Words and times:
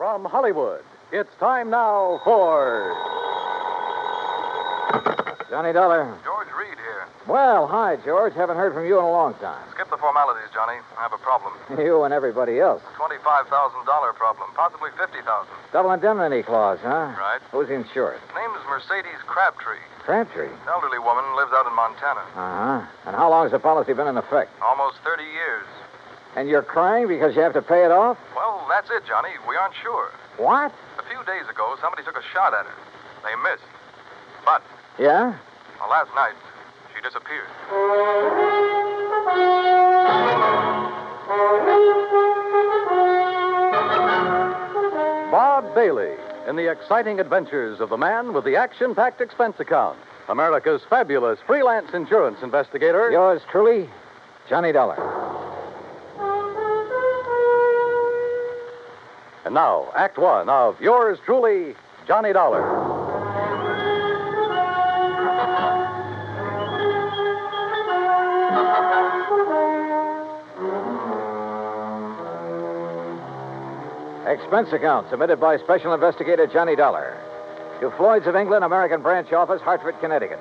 From 0.00 0.24
Hollywood, 0.24 0.80
it's 1.12 1.28
time 1.38 1.68
now 1.68 2.24
for. 2.24 2.88
Johnny 5.52 5.74
Dollar. 5.76 6.16
George 6.24 6.48
Reed 6.56 6.80
here. 6.80 7.04
Well, 7.28 7.66
hi, 7.68 8.00
George. 8.02 8.32
Haven't 8.32 8.56
heard 8.56 8.72
from 8.72 8.86
you 8.86 8.96
in 8.96 9.04
a 9.04 9.10
long 9.10 9.34
time. 9.44 9.60
Skip 9.76 9.90
the 9.90 9.98
formalities, 9.98 10.48
Johnny. 10.56 10.80
I 10.96 11.02
have 11.04 11.12
a 11.12 11.18
problem. 11.20 11.52
You 11.84 12.04
and 12.04 12.14
everybody 12.14 12.60
else. 12.60 12.80
$25,000 12.96 13.44
problem, 14.16 14.48
possibly 14.56 14.88
50000 14.96 15.20
Double 15.70 15.92
indemnity 15.92 16.44
clause, 16.44 16.78
huh? 16.80 17.12
Right. 17.20 17.40
Who's 17.52 17.68
insured? 17.68 18.24
Name 18.34 18.56
is 18.56 18.64
Mercedes 18.72 19.20
Crabtree. 19.26 19.84
Crabtree. 20.00 20.48
Elderly 20.66 20.98
woman 20.98 21.28
lives 21.36 21.52
out 21.52 21.66
in 21.68 21.76
Montana. 21.76 22.24
Uh 22.32 22.80
huh. 22.80 22.80
And 23.04 23.16
how 23.16 23.28
long 23.28 23.44
has 23.44 23.52
the 23.52 23.60
policy 23.60 23.92
been 23.92 24.08
in 24.08 24.16
effect? 24.16 24.48
Almost 24.64 24.96
30 25.04 25.24
years. 25.24 25.66
And 26.36 26.48
you're 26.48 26.62
crying 26.62 27.08
because 27.08 27.34
you 27.34 27.42
have 27.42 27.52
to 27.54 27.62
pay 27.62 27.84
it 27.84 27.90
off? 27.90 28.16
Well, 28.36 28.64
that's 28.68 28.88
it, 28.90 29.02
Johnny. 29.06 29.30
We 29.48 29.56
aren't 29.56 29.74
sure. 29.82 30.10
What? 30.36 30.72
A 30.98 31.02
few 31.08 31.18
days 31.26 31.48
ago, 31.50 31.76
somebody 31.80 32.02
took 32.04 32.16
a 32.16 32.22
shot 32.32 32.54
at 32.54 32.66
her. 32.66 32.74
They 33.24 33.34
missed. 33.50 33.64
But, 34.44 34.62
Yeah? 34.98 35.34
well, 35.80 35.90
last 35.90 36.10
night, 36.14 36.34
she 36.94 37.02
disappeared. 37.02 37.48
Bob 45.30 45.74
Bailey 45.74 46.14
in 46.48 46.56
the 46.56 46.70
exciting 46.70 47.20
adventures 47.20 47.80
of 47.80 47.88
the 47.90 47.96
man 47.96 48.32
with 48.32 48.44
the 48.44 48.56
action 48.56 48.94
packed 48.94 49.20
expense 49.20 49.60
account. 49.60 49.98
America's 50.28 50.82
fabulous 50.88 51.38
freelance 51.46 51.92
insurance 51.94 52.38
investigator. 52.42 53.10
Yours 53.10 53.42
truly, 53.50 53.88
Johnny 54.48 54.72
Dollar. 54.72 54.96
And 59.50 59.56
now, 59.56 59.90
Act 59.96 60.16
One 60.16 60.48
of 60.48 60.80
yours 60.80 61.18
truly, 61.26 61.74
Johnny 62.06 62.32
Dollar. 62.32 62.62
Expense 74.28 74.72
account 74.72 75.10
submitted 75.10 75.40
by 75.40 75.58
Special 75.58 75.94
Investigator 75.94 76.46
Johnny 76.46 76.76
Dollar 76.76 77.20
to 77.80 77.90
Floyd's 77.96 78.28
of 78.28 78.36
England, 78.36 78.62
American 78.62 79.02
Branch 79.02 79.32
Office, 79.32 79.60
Hartford, 79.62 79.98
Connecticut. 79.98 80.38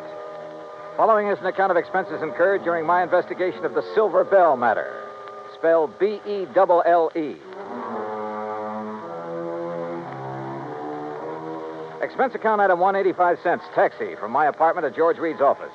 Following 0.97 1.29
is 1.29 1.39
an 1.39 1.47
account 1.47 1.71
of 1.71 1.77
expenses 1.77 2.21
incurred 2.21 2.63
during 2.63 2.85
my 2.85 3.01
investigation 3.01 3.65
of 3.65 3.73
the 3.73 3.81
Silver 3.95 4.23
Belle 4.23 4.55
matter, 4.55 5.01
spelled 5.55 5.97
B 5.97 6.21
E 6.27 6.45
L 6.55 6.83
L 6.85 7.11
E. 7.15 7.48
Expense 12.01 12.33
account 12.33 12.61
item 12.61 12.79
185 12.79 13.39
cents, 13.43 13.63
taxi 13.75 14.15
from 14.15 14.31
my 14.31 14.45
apartment 14.45 14.87
to 14.87 14.95
George 14.95 15.17
Reed's 15.17 15.41
office. 15.41 15.73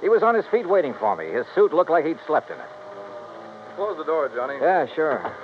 He 0.00 0.08
was 0.08 0.22
on 0.22 0.34
his 0.34 0.46
feet 0.46 0.68
waiting 0.68 0.94
for 0.94 1.16
me. 1.16 1.26
His 1.26 1.46
suit 1.54 1.74
looked 1.74 1.90
like 1.90 2.04
he'd 2.04 2.18
slept 2.26 2.50
in 2.50 2.56
it. 2.56 2.70
Close 3.74 3.96
the 3.96 4.04
door, 4.04 4.30
Johnny. 4.34 4.54
Yeah, 4.60 4.86
sure. 4.94 5.34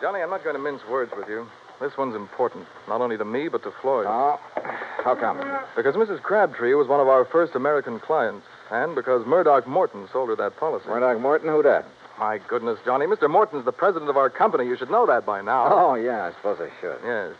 Johnny, 0.00 0.20
I'm 0.20 0.30
not 0.30 0.42
going 0.42 0.56
to 0.56 0.62
mince 0.62 0.82
words 0.90 1.12
with 1.16 1.28
you. 1.28 1.46
This 1.80 1.96
one's 1.96 2.16
important, 2.16 2.66
not 2.88 3.00
only 3.00 3.16
to 3.16 3.24
me, 3.24 3.46
but 3.46 3.62
to 3.62 3.72
Floyd. 3.80 4.06
Oh, 4.08 4.40
how 5.04 5.14
come? 5.14 5.38
Because 5.76 5.94
Mrs. 5.94 6.20
Crabtree 6.20 6.74
was 6.74 6.88
one 6.88 6.98
of 6.98 7.06
our 7.06 7.24
first 7.24 7.54
American 7.54 8.00
clients, 8.00 8.46
and 8.72 8.96
because 8.96 9.24
Murdoch 9.24 9.68
Morton 9.68 10.08
sold 10.12 10.30
her 10.30 10.36
that 10.36 10.56
policy. 10.56 10.88
Murdoch 10.88 11.20
Morton, 11.20 11.48
who 11.48 11.62
that? 11.62 11.84
My 12.18 12.38
goodness, 12.48 12.80
Johnny. 12.84 13.06
Mr. 13.06 13.30
Morton's 13.30 13.64
the 13.64 13.70
president 13.70 14.10
of 14.10 14.16
our 14.16 14.28
company. 14.28 14.66
You 14.66 14.76
should 14.76 14.90
know 14.90 15.06
that 15.06 15.24
by 15.24 15.40
now. 15.40 15.68
Oh, 15.70 15.94
yeah, 15.94 16.24
I 16.24 16.32
suppose 16.32 16.58
I 16.60 16.70
should. 16.80 16.98
Yes. 17.04 17.36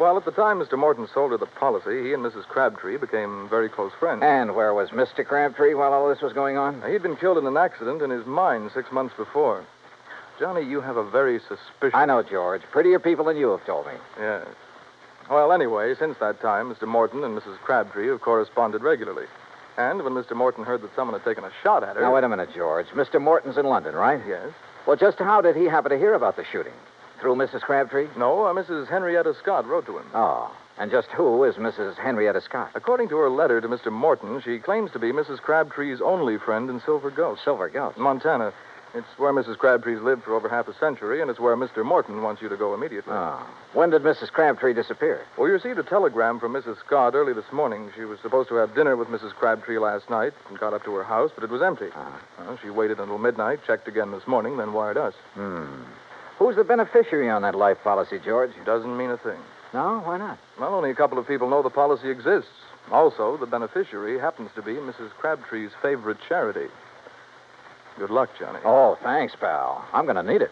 Well, 0.00 0.16
at 0.16 0.24
the 0.24 0.30
time 0.30 0.60
Mr. 0.60 0.78
Morton 0.78 1.06
sold 1.12 1.32
her 1.32 1.36
the 1.36 1.44
policy, 1.44 2.04
he 2.04 2.14
and 2.14 2.24
Mrs. 2.24 2.46
Crabtree 2.46 2.96
became 2.96 3.46
very 3.50 3.68
close 3.68 3.92
friends. 4.00 4.22
And 4.24 4.54
where 4.54 4.72
was 4.72 4.88
Mr. 4.88 5.26
Crabtree 5.26 5.74
while 5.74 5.92
all 5.92 6.08
this 6.08 6.22
was 6.22 6.32
going 6.32 6.56
on? 6.56 6.82
He'd 6.90 7.02
been 7.02 7.16
killed 7.16 7.36
in 7.36 7.46
an 7.46 7.58
accident 7.58 8.00
in 8.00 8.08
his 8.08 8.24
mine 8.24 8.70
six 8.72 8.90
months 8.90 9.14
before. 9.14 9.62
Johnny, 10.38 10.62
you 10.62 10.80
have 10.80 10.96
a 10.96 11.04
very 11.04 11.38
suspicious. 11.38 11.92
I 11.92 12.06
know, 12.06 12.22
George. 12.22 12.62
Prettier 12.72 12.98
people 12.98 13.26
than 13.26 13.36
you 13.36 13.50
have 13.50 13.66
told 13.66 13.86
me. 13.88 13.92
Yes. 14.18 14.46
Well, 15.30 15.52
anyway, 15.52 15.94
since 15.94 16.16
that 16.18 16.40
time, 16.40 16.74
Mr. 16.74 16.88
Morton 16.88 17.22
and 17.22 17.38
Mrs. 17.38 17.58
Crabtree 17.58 18.08
have 18.08 18.22
corresponded 18.22 18.82
regularly. 18.82 19.26
And 19.76 20.02
when 20.02 20.14
Mr. 20.14 20.34
Morton 20.34 20.64
heard 20.64 20.80
that 20.80 20.96
someone 20.96 21.20
had 21.20 21.28
taken 21.28 21.44
a 21.44 21.52
shot 21.62 21.84
at 21.84 21.96
her. 21.96 22.00
Now, 22.02 22.14
wait 22.14 22.24
a 22.24 22.28
minute, 22.28 22.48
George. 22.54 22.86
Mr. 22.94 23.20
Morton's 23.20 23.58
in 23.58 23.66
London, 23.66 23.94
right? 23.94 24.22
Yes. 24.26 24.48
Well, 24.86 24.96
just 24.96 25.18
how 25.18 25.42
did 25.42 25.56
he 25.56 25.66
happen 25.66 25.90
to 25.90 25.98
hear 25.98 26.14
about 26.14 26.36
the 26.36 26.44
shooting? 26.50 26.72
Through 27.20 27.36
Mrs. 27.36 27.60
Crabtree? 27.60 28.08
No, 28.16 28.46
uh, 28.46 28.54
Mrs. 28.54 28.88
Henrietta 28.88 29.34
Scott 29.34 29.66
wrote 29.66 29.86
to 29.86 29.98
him. 29.98 30.06
Oh. 30.14 30.50
And 30.78 30.90
just 30.90 31.08
who 31.08 31.44
is 31.44 31.56
Mrs. 31.56 31.96
Henrietta 31.96 32.40
Scott? 32.40 32.70
According 32.74 33.10
to 33.10 33.16
her 33.18 33.28
letter 33.28 33.60
to 33.60 33.68
Mr. 33.68 33.92
Morton, 33.92 34.40
she 34.42 34.58
claims 34.58 34.90
to 34.92 34.98
be 34.98 35.12
Mrs. 35.12 35.38
Crabtree's 35.38 36.00
only 36.00 36.38
friend 36.38 36.70
in 36.70 36.80
Silver 36.80 37.10
Gulch, 37.10 37.38
Silver 37.44 37.68
Gulch. 37.68 37.98
Montana. 37.98 38.54
It's 38.94 39.06
where 39.18 39.32
Mrs. 39.32 39.56
Crabtree's 39.58 40.00
lived 40.00 40.24
for 40.24 40.34
over 40.34 40.48
half 40.48 40.66
a 40.66 40.74
century, 40.74 41.20
and 41.20 41.30
it's 41.30 41.38
where 41.38 41.56
Mr. 41.56 41.84
Morton 41.84 42.22
wants 42.22 42.42
you 42.42 42.48
to 42.48 42.56
go 42.56 42.74
immediately. 42.74 43.12
Oh. 43.12 43.46
When 43.72 43.90
did 43.90 44.02
Mrs. 44.02 44.32
Crabtree 44.32 44.72
disappear? 44.72 45.20
Well, 45.36 45.44
we 45.44 45.52
received 45.52 45.78
a 45.78 45.84
telegram 45.84 46.40
from 46.40 46.54
Mrs. 46.54 46.78
Scott 46.84 47.14
early 47.14 47.32
this 47.34 47.52
morning. 47.52 47.92
She 47.94 48.04
was 48.04 48.18
supposed 48.20 48.48
to 48.48 48.56
have 48.56 48.74
dinner 48.74 48.96
with 48.96 49.08
Mrs. 49.08 49.32
Crabtree 49.34 49.78
last 49.78 50.10
night 50.10 50.32
and 50.48 50.58
got 50.58 50.72
up 50.72 50.82
to 50.84 50.94
her 50.94 51.04
house, 51.04 51.30
but 51.34 51.44
it 51.44 51.50
was 51.50 51.62
empty. 51.62 51.90
Ah. 51.94 52.20
Well, 52.38 52.58
she 52.60 52.70
waited 52.70 52.98
until 52.98 53.18
midnight, 53.18 53.60
checked 53.66 53.86
again 53.86 54.10
this 54.10 54.26
morning, 54.26 54.56
then 54.56 54.72
wired 54.72 54.96
us. 54.96 55.14
Hmm. 55.34 55.82
Who's 56.40 56.56
the 56.56 56.64
beneficiary 56.64 57.28
on 57.28 57.42
that 57.42 57.54
life 57.54 57.76
policy, 57.84 58.18
George? 58.24 58.52
Doesn't 58.64 58.96
mean 58.96 59.10
a 59.10 59.18
thing. 59.18 59.38
No? 59.74 60.00
Why 60.00 60.16
not? 60.16 60.38
Well, 60.58 60.74
only 60.74 60.90
a 60.90 60.94
couple 60.94 61.18
of 61.18 61.28
people 61.28 61.50
know 61.50 61.62
the 61.62 61.68
policy 61.68 62.08
exists. 62.08 62.48
Also, 62.90 63.36
the 63.36 63.44
beneficiary 63.44 64.18
happens 64.18 64.50
to 64.54 64.62
be 64.62 64.72
Mrs. 64.72 65.10
Crabtree's 65.10 65.70
favorite 65.82 66.16
charity. 66.26 66.68
Good 67.98 68.08
luck, 68.08 68.30
Johnny. 68.38 68.58
Oh, 68.64 68.96
thanks, 69.02 69.34
pal. 69.38 69.84
I'm 69.92 70.06
going 70.06 70.16
to 70.16 70.22
need 70.22 70.40
it. 70.40 70.50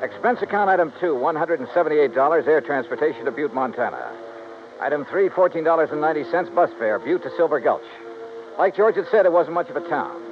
Expense 0.00 0.42
account 0.42 0.70
item 0.70 0.92
two, 1.00 1.14
$178, 1.14 2.46
air 2.46 2.60
transportation 2.60 3.24
to 3.24 3.32
Butte, 3.32 3.52
Montana. 3.52 4.16
Item 4.80 5.04
three, 5.06 5.28
$14.90, 5.28 6.54
bus 6.54 6.70
fare, 6.78 7.00
Butte 7.00 7.24
to 7.24 7.30
Silver 7.36 7.58
Gulch. 7.58 7.82
Like 8.60 8.76
George 8.76 8.94
had 8.94 9.06
said, 9.10 9.26
it 9.26 9.32
wasn't 9.32 9.54
much 9.54 9.68
of 9.70 9.76
a 9.76 9.88
town. 9.88 10.29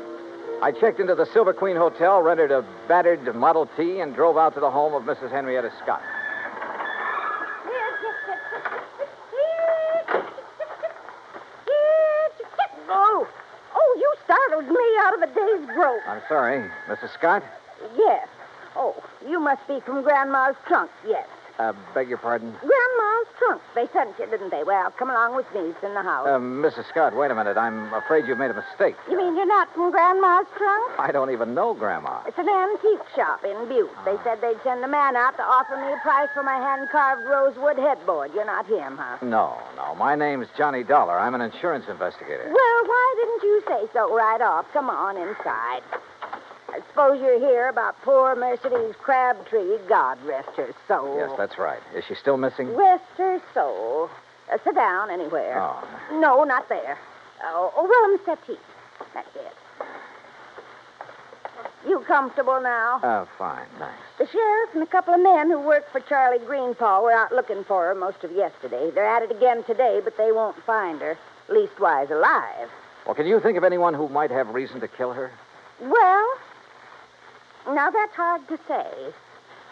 I 0.61 0.73
checked 0.73 0.99
into 0.99 1.15
the 1.15 1.27
Silver 1.27 1.53
Queen 1.53 1.77
Hotel, 1.77 2.21
rented 2.21 2.51
a 2.51 2.65
battered 2.89 3.33
Model 3.35 3.69
T, 3.77 4.01
and 4.01 4.15
drove 4.15 4.37
out 4.37 4.55
to 4.55 4.61
the 4.61 4.71
home 4.71 4.93
of 4.93 5.05
Mrs. 5.05 5.31
Henrietta 5.31 5.71
Scott. 5.83 6.03
Oh, 12.91 13.29
oh, 13.75 13.97
you 13.99 14.15
startled 14.25 14.69
me 14.69 14.85
out 15.01 15.15
of 15.15 15.23
a 15.23 15.27
day's 15.27 15.75
growth. 15.77 16.03
I'm 16.09 16.23
sorry, 16.29 16.69
Mrs. 16.89 17.15
Scott? 17.15 17.45
Yes. 17.97 18.27
Oh, 18.75 19.01
you 19.29 19.39
must 19.39 19.67
be 19.69 19.79
from 19.81 20.03
Grandma's 20.03 20.57
trunk, 20.67 20.91
yes. 21.07 21.27
Uh, 21.59 21.73
beg 21.93 22.09
your 22.09 22.19
pardon? 22.19 22.53
Grandma's 22.61 23.27
trunk. 23.39 23.61
They 23.75 23.87
sent 23.93 24.17
you, 24.19 24.27
didn't 24.27 24.51
they? 24.51 24.63
Well, 24.63 24.93
come 24.97 25.11
along 25.11 25.35
with 25.35 25.47
me. 25.53 25.75
It's 25.75 25.83
in 25.83 25.93
the 25.95 26.03
house. 26.03 26.27
Uh, 26.29 26.39
Mrs. 26.39 26.89
Scott, 26.89 27.17
wait 27.17 27.31
a 27.33 27.35
minute. 27.35 27.57
I'm 27.57 27.93
afraid 27.95 28.27
you've 28.29 28.39
made 28.39 28.53
a 28.53 28.55
mistake. 28.55 28.95
you 29.11 29.17
mean 29.19 29.35
you're 29.37 29.47
not 29.47 29.73
from 29.75 29.91
Grandma's 29.91 30.47
trunk? 30.57 30.93
I 31.01 31.11
don't 31.11 31.31
even 31.33 31.55
know 31.55 31.75
Grandma. 31.75 32.23
It's 32.27 32.39
an 32.39 32.49
antique 32.49 33.03
shop 33.17 33.43
in 33.45 33.69
Butte. 33.69 33.91
They 34.05 34.15
said 34.23 34.41
they'd 34.41 34.63
send 34.63 34.85
a 34.85 34.89
man 34.89 35.17
out 35.17 35.37
to 35.37 35.43
offer 35.43 35.77
me 35.77 35.93
a 35.93 35.99
price 36.03 36.29
for 36.33 36.45
my 36.45 36.57
hand-carved 36.57 37.27
rosewood 37.27 37.77
headboard. 37.79 38.31
You're 38.35 38.47
not 38.47 38.67
him, 38.67 38.97
huh? 38.97 39.19
No, 39.23 39.59
no. 39.77 39.97
My 39.97 40.15
name's 40.15 40.47
Johnny 40.57 40.85
Dollar. 40.85 41.19
I'm 41.19 41.35
an 41.35 41.41
insurance 41.41 41.87
investigator. 41.89 42.45
Well, 42.45 42.81
why 42.87 43.15
didn't 43.19 43.43
you 43.43 43.63
say 43.67 43.89
so 43.93 44.15
right 44.15 44.41
off? 44.41 44.67
Come 44.73 44.89
on 44.91 45.17
inside. 45.17 45.83
I 46.71 46.81
suppose 46.89 47.20
you're 47.20 47.41
here 47.41 47.69
about 47.69 48.00
poor 48.03 48.37
Mercedes 48.37 48.94
Crabtree. 49.03 49.79
God 49.88 50.19
rest 50.25 50.50
her 50.56 50.75
soul. 50.87 51.17
Yes, 51.17 51.31
that's 51.38 51.59
right. 51.59 51.81
Is 51.97 52.05
she 52.06 52.15
still 52.15 52.37
missing? 52.37 52.75
Rest 52.76 53.05
her 53.17 53.41
soul. 53.55 54.11
Uh, 54.53 54.59
sit 54.65 54.75
down 54.75 55.11
anywhere. 55.11 55.61
Oh. 55.61 55.82
No, 56.12 56.44
not 56.44 56.69
there. 56.69 56.99
Oh, 57.43 57.73
oh 57.76 58.19
the 58.19 58.25
settee. 58.25 58.61
That's 59.15 59.35
it. 59.35 59.53
You 61.87 62.00
comfortable 62.00 62.61
now? 62.61 63.00
Oh, 63.03 63.29
fine. 63.38 63.67
Thanks. 63.79 63.97
The 64.19 64.26
sheriff 64.26 64.70
and 64.75 64.82
a 64.82 64.87
couple 64.87 65.15
of 65.15 65.20
men 65.20 65.49
who 65.50 65.61
work 65.61 65.91
for 65.91 66.00
Charlie 66.00 66.44
Greenpaw 66.44 67.03
were 67.03 67.12
out 67.12 67.32
looking 67.32 67.65
for 67.65 67.87
her 67.87 67.94
most 67.94 68.25
of 68.25 68.32
yesterday. 68.32 68.91
They're 68.91 69.09
at 69.09 69.23
it 69.23 69.31
again 69.31 69.65
today, 69.65 70.00
but 70.03 70.17
they 70.19 70.32
won't 70.32 70.56
find 70.65 71.00
her. 71.00 71.17
Leastwise, 71.49 72.11
alive. 72.11 72.69
Well, 73.06 73.15
can 73.15 73.26
you 73.26 73.41
think 73.41 73.56
of 73.56 73.65
anyone 73.65 73.94
who 73.94 74.09
might 74.09 74.31
have 74.31 74.49
reason 74.49 74.81
to 74.81 74.88
kill 74.88 75.12
her? 75.12 75.31
Well, 75.81 76.29
now 77.75 77.91
that's 77.91 78.15
hard 78.15 78.47
to 78.49 78.59
say. 78.67 79.12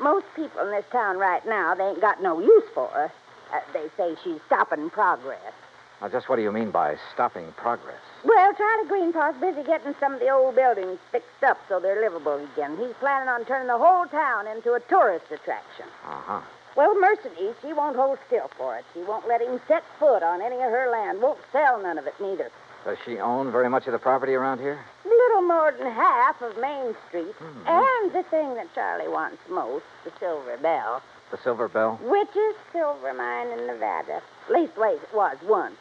Most 0.01 0.27
people 0.35 0.61
in 0.61 0.71
this 0.71 0.85
town 0.93 1.17
right 1.19 1.45
now, 1.47 1.75
they 1.75 1.85
ain't 1.85 2.01
got 2.01 2.23
no 2.23 2.39
use 2.39 2.65
for 2.75 2.89
her. 2.89 3.11
Uh, 3.53 3.61
they 3.73 3.89
say 3.97 4.15
she's 4.23 4.41
stopping 4.47 4.91
progress. 4.91 5.53
Now, 6.01 6.09
just 6.09 6.29
what 6.29 6.37
do 6.37 6.43
you 6.43 6.53
mean 6.53 6.71
by 6.71 6.97
stopping 7.15 7.53
progress? 7.57 8.01
Well, 8.23 8.53
Charlie 8.55 8.89
Greenpaw's 8.89 9.41
busy 9.41 9.63
getting 9.63 9.95
some 9.99 10.13
of 10.15 10.21
the 10.21 10.29
old 10.29 10.55
buildings 10.55 10.99
fixed 11.11 11.43
up 11.43 11.59
so 11.69 11.81
they're 11.81 12.01
livable 12.03 12.45
again. 12.53 12.77
He's 12.77 12.93
planning 13.01 13.29
on 13.31 13.47
turning 13.47 13.69
the 13.69 13.79
whole 13.79 14.05
town 14.07 14.47
into 14.47 14.75
a 14.75 14.81
tourist 14.81 15.27
attraction. 15.31 15.87
Uh 16.05 16.21
huh. 16.21 16.41
Well, 16.77 16.95
Mercedes, 17.01 17.55
she 17.63 17.73
won't 17.73 17.97
hold 17.97 18.19
still 18.27 18.51
for 18.59 18.77
it. 18.77 18.85
She 18.93 19.01
won't 19.01 19.27
let 19.27 19.41
him 19.41 19.59
set 19.67 19.83
foot 19.99 20.23
on 20.23 20.43
any 20.43 20.57
of 20.57 20.71
her 20.71 20.91
land. 20.93 21.23
Won't 21.23 21.39
sell 21.51 21.81
none 21.81 21.97
of 21.97 22.07
it, 22.07 22.15
neither. 22.21 22.51
Does 22.87 22.99
she 23.05 23.19
own 23.19 23.51
very 23.51 23.69
much 23.69 23.87
of 23.87 23.93
the 23.93 23.99
property 23.99 24.35
around 24.35 24.61
here? 24.61 24.79
Little 25.05 25.43
more 25.43 25.73
than 25.77 25.91
half 25.91 26.41
of 26.41 26.57
Main 26.59 26.95
Street. 27.09 27.35
And 27.67 28.13
the 28.13 28.23
thing 28.31 28.55
that 28.55 28.73
Charlie 28.77 29.09
wants 29.09 29.39
most, 29.51 29.85
the 30.05 30.13
Silver 30.21 30.57
Belle, 30.57 31.03
The 31.33 31.39
Silver 31.43 31.67
Belle? 31.69 31.99
richest 32.05 32.59
silver 32.73 33.13
mine 33.13 33.49
in 33.49 33.67
Nevada. 33.67 34.23
Leastways, 34.49 35.03
it 35.03 35.13
was 35.13 35.37
once. 35.45 35.75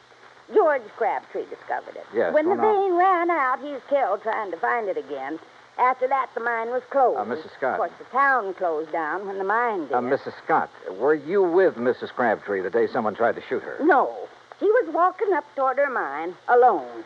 George 0.52 0.82
Crabtree 0.98 1.46
discovered 1.46 1.96
it. 1.96 2.06
Yes, 2.14 2.34
When 2.34 2.50
the 2.50 2.56
vein 2.56 2.96
ran 2.96 3.30
out, 3.30 3.60
he 3.60 3.72
was 3.72 3.82
killed 3.88 4.24
trying 4.24 4.50
to 4.50 4.58
find 4.58 4.90
it 4.90 4.98
again. 4.98 5.38
After 5.78 6.08
that, 6.08 6.30
the 6.34 6.40
mine 6.40 6.70
was 6.72 6.82
closed. 6.90 7.20
Uh, 7.20 7.26
Mrs. 7.26 7.52
Scott. 7.58 7.74
Of 7.74 7.78
course, 7.78 7.92
the 8.00 8.06
town 8.06 8.54
closed 8.56 8.92
down 8.92 9.28
when 9.28 9.38
the 9.38 9.44
mine 9.44 9.82
did. 9.88 9.94
Uh, 9.94 10.02
Mrs. 10.02 10.34
Scott, 10.44 10.72
were 10.98 11.14
you 11.14 11.44
with 11.44 11.76
Mrs. 11.76 12.10
Crabtree 12.10 12.62
the 12.62 12.70
day 12.72 12.88
someone 12.88 13.14
tried 13.14 13.36
to 13.36 13.42
shoot 13.48 13.62
her? 13.62 13.78
No. 13.82 14.28
She 14.60 14.66
was 14.66 14.94
walking 14.94 15.34
up 15.34 15.44
toward 15.56 15.78
her 15.78 15.90
mine 15.90 16.36
alone. 16.48 17.04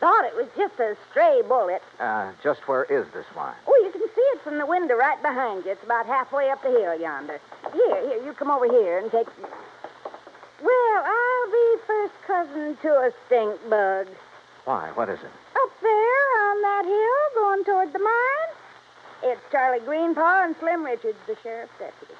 Thought 0.00 0.24
it 0.24 0.34
was 0.34 0.48
just 0.56 0.80
a 0.80 0.96
stray 1.10 1.42
bullet. 1.46 1.82
Uh, 1.98 2.32
just 2.42 2.66
where 2.66 2.84
is 2.84 3.06
this 3.12 3.26
mine? 3.36 3.54
Oh, 3.66 3.82
you 3.84 3.90
can 3.92 4.02
see 4.14 4.28
it 4.32 4.40
from 4.42 4.58
the 4.58 4.66
window 4.66 4.96
right 4.96 5.20
behind 5.20 5.64
you. 5.64 5.72
It's 5.72 5.84
about 5.84 6.06
halfway 6.06 6.50
up 6.50 6.62
the 6.62 6.70
hill 6.70 6.98
yonder. 6.98 7.38
Here, 7.72 8.08
here, 8.08 8.24
you 8.24 8.32
come 8.32 8.50
over 8.50 8.66
here 8.66 8.98
and 8.98 9.10
take. 9.10 9.26
Well, 10.62 11.04
I'll 11.04 11.50
be 11.52 11.76
first 11.86 12.14
cousin 12.26 12.76
to 12.82 12.88
a 12.88 13.10
stink 13.26 13.60
bug. 13.68 14.08
Why, 14.64 14.90
what 14.94 15.08
is 15.08 15.18
it? 15.18 15.32
Up 15.56 15.72
there 15.80 16.26
on 16.48 16.62
that 16.62 16.84
hill 16.84 17.42
going 17.42 17.64
toward 17.64 17.92
the 17.92 17.98
mine. 17.98 19.32
It's 19.32 19.40
Charlie 19.50 19.84
Greenpaw 19.84 20.44
and 20.44 20.56
Slim 20.60 20.84
Richards, 20.84 21.18
the 21.26 21.36
sheriff's 21.42 21.72
deputy. 21.78 22.14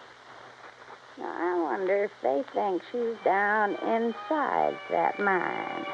Now, 1.19 1.35
I 1.39 1.61
wonder 1.63 2.05
if 2.05 2.11
they 2.23 2.45
think 2.53 2.83
she's 2.91 3.17
down 3.25 3.73
inside 3.75 4.77
that 4.91 5.19
mine. 5.19 5.87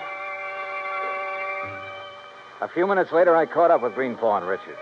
A 2.61 2.69
few 2.69 2.87
minutes 2.87 3.13
later, 3.13 3.37
I 3.37 3.47
caught 3.47 3.71
up 3.71 3.83
with 3.83 3.95
Greenpaw 3.95 4.39
and 4.39 4.49
Richards. 4.49 4.79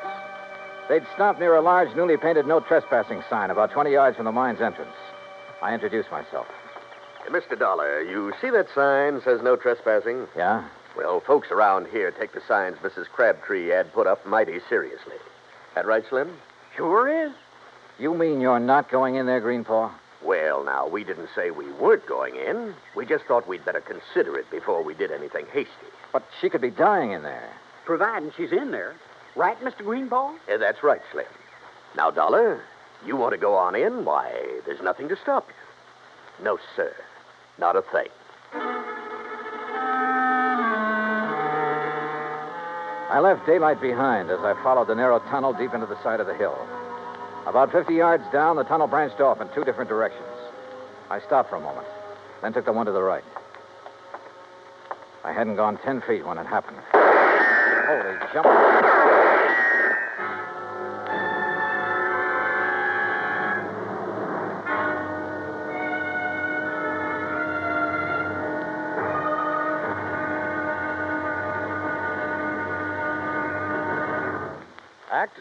They'd 0.88 1.06
stopped 1.14 1.40
near 1.40 1.56
a 1.56 1.62
large, 1.62 1.94
newly 1.96 2.16
painted 2.16 2.46
no 2.46 2.60
trespassing 2.60 3.22
sign 3.28 3.50
about 3.50 3.72
20 3.72 3.90
yards 3.90 4.16
from 4.16 4.26
the 4.26 4.32
mine's 4.32 4.60
entrance. 4.60 4.94
I 5.62 5.72
introduced 5.72 6.10
myself. 6.10 6.46
Mr. 7.28 7.58
Dollar, 7.58 8.02
you 8.02 8.32
see 8.40 8.50
that 8.50 8.66
sign 8.74 9.20
says 9.24 9.40
no 9.42 9.56
trespassing? 9.56 10.26
Yeah? 10.36 10.68
Well, 10.96 11.20
folks 11.20 11.50
around 11.50 11.88
here 11.88 12.10
take 12.10 12.32
the 12.32 12.42
signs 12.46 12.76
Mrs. 12.78 13.06
Crabtree 13.06 13.68
had 13.68 13.92
put 13.92 14.06
up 14.06 14.24
mighty 14.26 14.60
seriously. 14.68 15.16
That 15.74 15.86
right, 15.86 16.04
Slim? 16.08 16.36
Sure 16.76 17.08
is. 17.26 17.32
You 17.98 18.14
mean 18.14 18.40
you're 18.40 18.60
not 18.60 18.90
going 18.90 19.16
in 19.16 19.26
there, 19.26 19.40
Greenpaw? 19.40 19.90
Well, 20.24 20.64
now, 20.64 20.88
we 20.88 21.04
didn't 21.04 21.28
say 21.34 21.50
we 21.50 21.70
weren't 21.72 22.06
going 22.06 22.36
in. 22.36 22.74
We 22.96 23.04
just 23.04 23.24
thought 23.26 23.46
we'd 23.46 23.64
better 23.64 23.82
consider 23.82 24.38
it 24.38 24.50
before 24.50 24.82
we 24.82 24.94
did 24.94 25.12
anything 25.12 25.44
hasty. 25.52 25.70
But 26.12 26.24
she 26.40 26.48
could 26.48 26.62
be 26.62 26.70
dying 26.70 27.12
in 27.12 27.22
there. 27.22 27.50
Providing 27.84 28.32
she's 28.34 28.52
in 28.52 28.70
there. 28.70 28.94
Right, 29.36 29.60
Mr. 29.60 29.78
Greenpaw? 29.84 30.34
Eh, 30.48 30.56
that's 30.56 30.82
right, 30.82 31.02
Slim. 31.12 31.26
Now, 31.94 32.10
Dollar, 32.10 32.62
you 33.04 33.16
want 33.16 33.32
to 33.32 33.38
go 33.38 33.54
on 33.54 33.74
in? 33.74 34.06
Why, 34.06 34.32
there's 34.64 34.80
nothing 34.80 35.08
to 35.08 35.16
stop 35.16 35.46
you. 35.48 36.44
No, 36.44 36.58
sir. 36.74 36.94
Not 37.58 37.76
a 37.76 37.82
thing. 37.82 38.08
I 43.10 43.20
left 43.20 43.46
daylight 43.46 43.80
behind 43.80 44.30
as 44.30 44.40
I 44.40 44.54
followed 44.62 44.88
the 44.88 44.94
narrow 44.94 45.18
tunnel 45.30 45.52
deep 45.52 45.74
into 45.74 45.86
the 45.86 46.02
side 46.02 46.20
of 46.20 46.26
the 46.26 46.34
hill. 46.34 46.56
About 47.46 47.70
50 47.72 47.94
yards 47.94 48.24
down, 48.32 48.56
the 48.56 48.64
tunnel 48.64 48.86
branched 48.86 49.20
off 49.20 49.40
in 49.40 49.48
two 49.54 49.64
different 49.64 49.90
directions. 49.90 50.26
I 51.10 51.20
stopped 51.20 51.50
for 51.50 51.56
a 51.56 51.60
moment, 51.60 51.86
then 52.40 52.52
took 52.52 52.64
the 52.64 52.72
one 52.72 52.86
to 52.86 52.92
the 52.92 53.02
right. 53.02 53.24
I 55.22 55.32
hadn't 55.32 55.56
gone 55.56 55.78
10 55.78 56.02
feet 56.02 56.26
when 56.26 56.38
it 56.38 56.46
happened. 56.46 56.78
Holy 56.92 58.32
jump. 58.32 58.93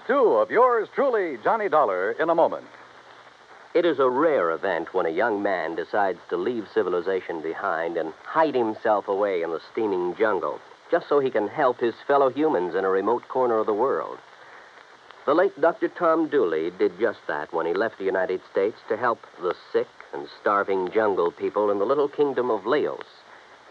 Two 0.08 0.34
of 0.36 0.52
yours 0.52 0.90
truly, 0.94 1.38
Johnny 1.44 1.70
Dollar, 1.70 2.12
in 2.12 2.30
a 2.30 2.36
moment. 2.36 2.68
It 3.74 3.86
is 3.86 4.00
a 4.00 4.10
rare 4.10 4.52
event 4.52 4.94
when 4.94 5.06
a 5.06 5.10
young 5.10 5.42
man 5.42 5.76
decides 5.76 6.20
to 6.30 6.38
leave 6.38 6.68
civilization 6.74 7.42
behind 7.42 7.98
and 7.98 8.14
hide 8.24 8.56
himself 8.56 9.08
away 9.08 9.42
in 9.42 9.52
the 9.52 9.62
steaming 9.72 10.16
jungle 10.16 10.60
just 10.94 11.10
so 11.10 11.20
he 11.20 11.32
can 11.32 11.48
help 11.48 11.80
his 11.80 11.96
fellow 12.06 12.30
humans 12.30 12.76
in 12.76 12.86
a 12.86 12.90
remote 12.90 13.28
corner 13.28 13.58
of 13.58 13.66
the 13.66 13.74
world. 13.74 14.20
The 15.26 15.34
late 15.34 15.60
Dr. 15.60 15.88
Tom 15.88 16.28
Dooley 16.28 16.70
did 16.78 17.00
just 17.00 17.18
that 17.28 17.52
when 17.52 17.66
he 17.66 17.74
left 17.74 17.98
the 17.98 18.04
United 18.04 18.42
States 18.52 18.78
to 18.90 18.96
help 18.96 19.20
the 19.42 19.56
sick 19.72 19.88
and 20.14 20.28
starving 20.40 20.92
jungle 20.92 21.32
people 21.32 21.72
in 21.72 21.80
the 21.80 21.86
little 21.86 22.08
kingdom 22.08 22.52
of 22.52 22.68
Laos 22.68 23.08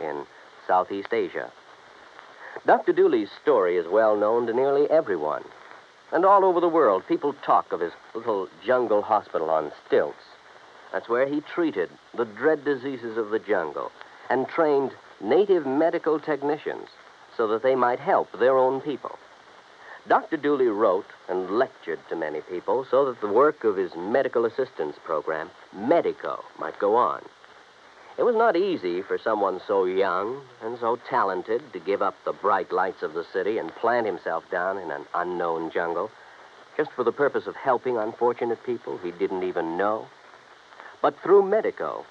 in 0.00 0.24
Southeast 0.66 1.12
Asia. 1.12 1.52
Dr. 2.66 2.92
Dooley's 2.92 3.30
story 3.40 3.76
is 3.76 3.86
well 3.86 4.16
known 4.16 4.48
to 4.48 4.52
nearly 4.52 4.90
everyone. 4.90 5.44
And 6.12 6.26
all 6.26 6.44
over 6.44 6.60
the 6.60 6.68
world, 6.68 7.04
people 7.08 7.34
talk 7.42 7.72
of 7.72 7.80
his 7.80 7.92
little 8.14 8.48
jungle 8.64 9.00
hospital 9.00 9.48
on 9.48 9.72
stilts. 9.86 10.22
That's 10.92 11.08
where 11.08 11.26
he 11.26 11.40
treated 11.40 11.88
the 12.14 12.26
dread 12.26 12.64
diseases 12.64 13.16
of 13.16 13.30
the 13.30 13.38
jungle 13.38 13.90
and 14.28 14.46
trained 14.46 14.92
native 15.22 15.66
medical 15.66 16.20
technicians 16.20 16.88
so 17.34 17.46
that 17.48 17.62
they 17.62 17.74
might 17.74 17.98
help 17.98 18.28
their 18.38 18.58
own 18.58 18.82
people. 18.82 19.18
Dr. 20.06 20.36
Dooley 20.36 20.66
wrote 20.66 21.06
and 21.28 21.58
lectured 21.58 22.00
to 22.08 22.16
many 22.16 22.40
people 22.42 22.84
so 22.90 23.06
that 23.06 23.20
the 23.20 23.28
work 23.28 23.64
of 23.64 23.76
his 23.76 23.94
medical 23.96 24.44
assistance 24.44 24.96
program, 25.04 25.50
Medico, 25.74 26.44
might 26.58 26.78
go 26.78 26.96
on. 26.96 27.22
It 28.18 28.24
was 28.24 28.36
not 28.36 28.56
easy 28.56 29.00
for 29.00 29.16
someone 29.16 29.60
so 29.66 29.84
young 29.84 30.42
and 30.62 30.78
so 30.78 30.96
talented 31.08 31.62
to 31.72 31.78
give 31.78 32.02
up 32.02 32.14
the 32.24 32.32
bright 32.32 32.70
lights 32.70 33.02
of 33.02 33.14
the 33.14 33.24
city 33.32 33.56
and 33.56 33.74
plant 33.74 34.06
himself 34.06 34.44
down 34.50 34.76
in 34.76 34.90
an 34.90 35.06
unknown 35.14 35.70
jungle 35.70 36.10
just 36.76 36.90
for 36.92 37.04
the 37.04 37.12
purpose 37.12 37.46
of 37.46 37.56
helping 37.56 37.96
unfortunate 37.96 38.62
people 38.64 38.98
he 38.98 39.12
didn't 39.12 39.44
even 39.44 39.78
know. 39.78 40.06
But 41.00 41.18
through 41.22 41.48
Medico, 41.48 42.04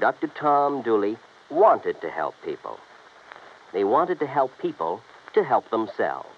Dr. 0.00 0.28
Tom 0.28 0.82
Dooley 0.82 1.18
wanted 1.50 2.00
to 2.00 2.10
help 2.10 2.34
people. 2.44 2.78
He 3.72 3.84
wanted 3.84 4.18
to 4.20 4.26
help 4.26 4.56
people 4.58 5.02
to 5.34 5.44
help 5.44 5.68
themselves. 5.70 6.28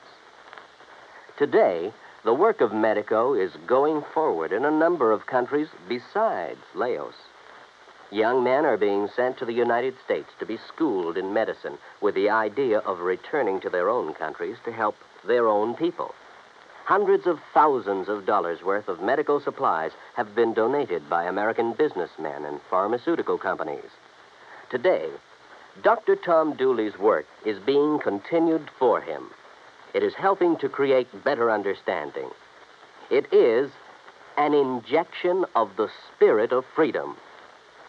Today, 1.38 1.92
the 2.24 2.34
work 2.34 2.60
of 2.60 2.72
Medico 2.72 3.34
is 3.34 3.52
going 3.66 4.02
forward 4.12 4.52
in 4.52 4.64
a 4.64 4.70
number 4.70 5.12
of 5.12 5.26
countries 5.26 5.68
besides 5.88 6.60
Laos. 6.74 7.14
Young 8.10 8.44
men 8.44 8.64
are 8.64 8.76
being 8.76 9.08
sent 9.08 9.38
to 9.38 9.44
the 9.44 9.52
United 9.52 9.94
States 10.04 10.28
to 10.38 10.46
be 10.46 10.58
schooled 10.68 11.16
in 11.16 11.32
medicine 11.32 11.78
with 12.00 12.14
the 12.14 12.30
idea 12.30 12.78
of 12.78 13.00
returning 13.00 13.60
to 13.60 13.70
their 13.70 13.88
own 13.88 14.14
countries 14.14 14.56
to 14.64 14.72
help 14.72 14.96
their 15.24 15.48
own 15.48 15.74
people. 15.74 16.14
Hundreds 16.84 17.26
of 17.26 17.40
thousands 17.54 18.08
of 18.08 18.26
dollars 18.26 18.62
worth 18.62 18.88
of 18.88 19.00
medical 19.00 19.40
supplies 19.40 19.92
have 20.16 20.34
been 20.34 20.52
donated 20.52 21.08
by 21.08 21.24
American 21.24 21.72
businessmen 21.72 22.44
and 22.44 22.60
pharmaceutical 22.68 23.38
companies. 23.38 23.90
Today, 24.70 25.08
Dr. 25.82 26.14
Tom 26.14 26.54
Dooley's 26.54 26.98
work 26.98 27.26
is 27.44 27.58
being 27.58 27.98
continued 27.98 28.70
for 28.78 29.00
him. 29.00 29.30
It 29.94 30.02
is 30.02 30.14
helping 30.14 30.56
to 30.58 30.68
create 30.68 31.24
better 31.24 31.50
understanding. 31.50 32.28
It 33.10 33.32
is 33.32 33.70
an 34.36 34.52
injection 34.52 35.46
of 35.56 35.76
the 35.76 35.88
spirit 36.14 36.52
of 36.52 36.64
freedom, 36.74 37.16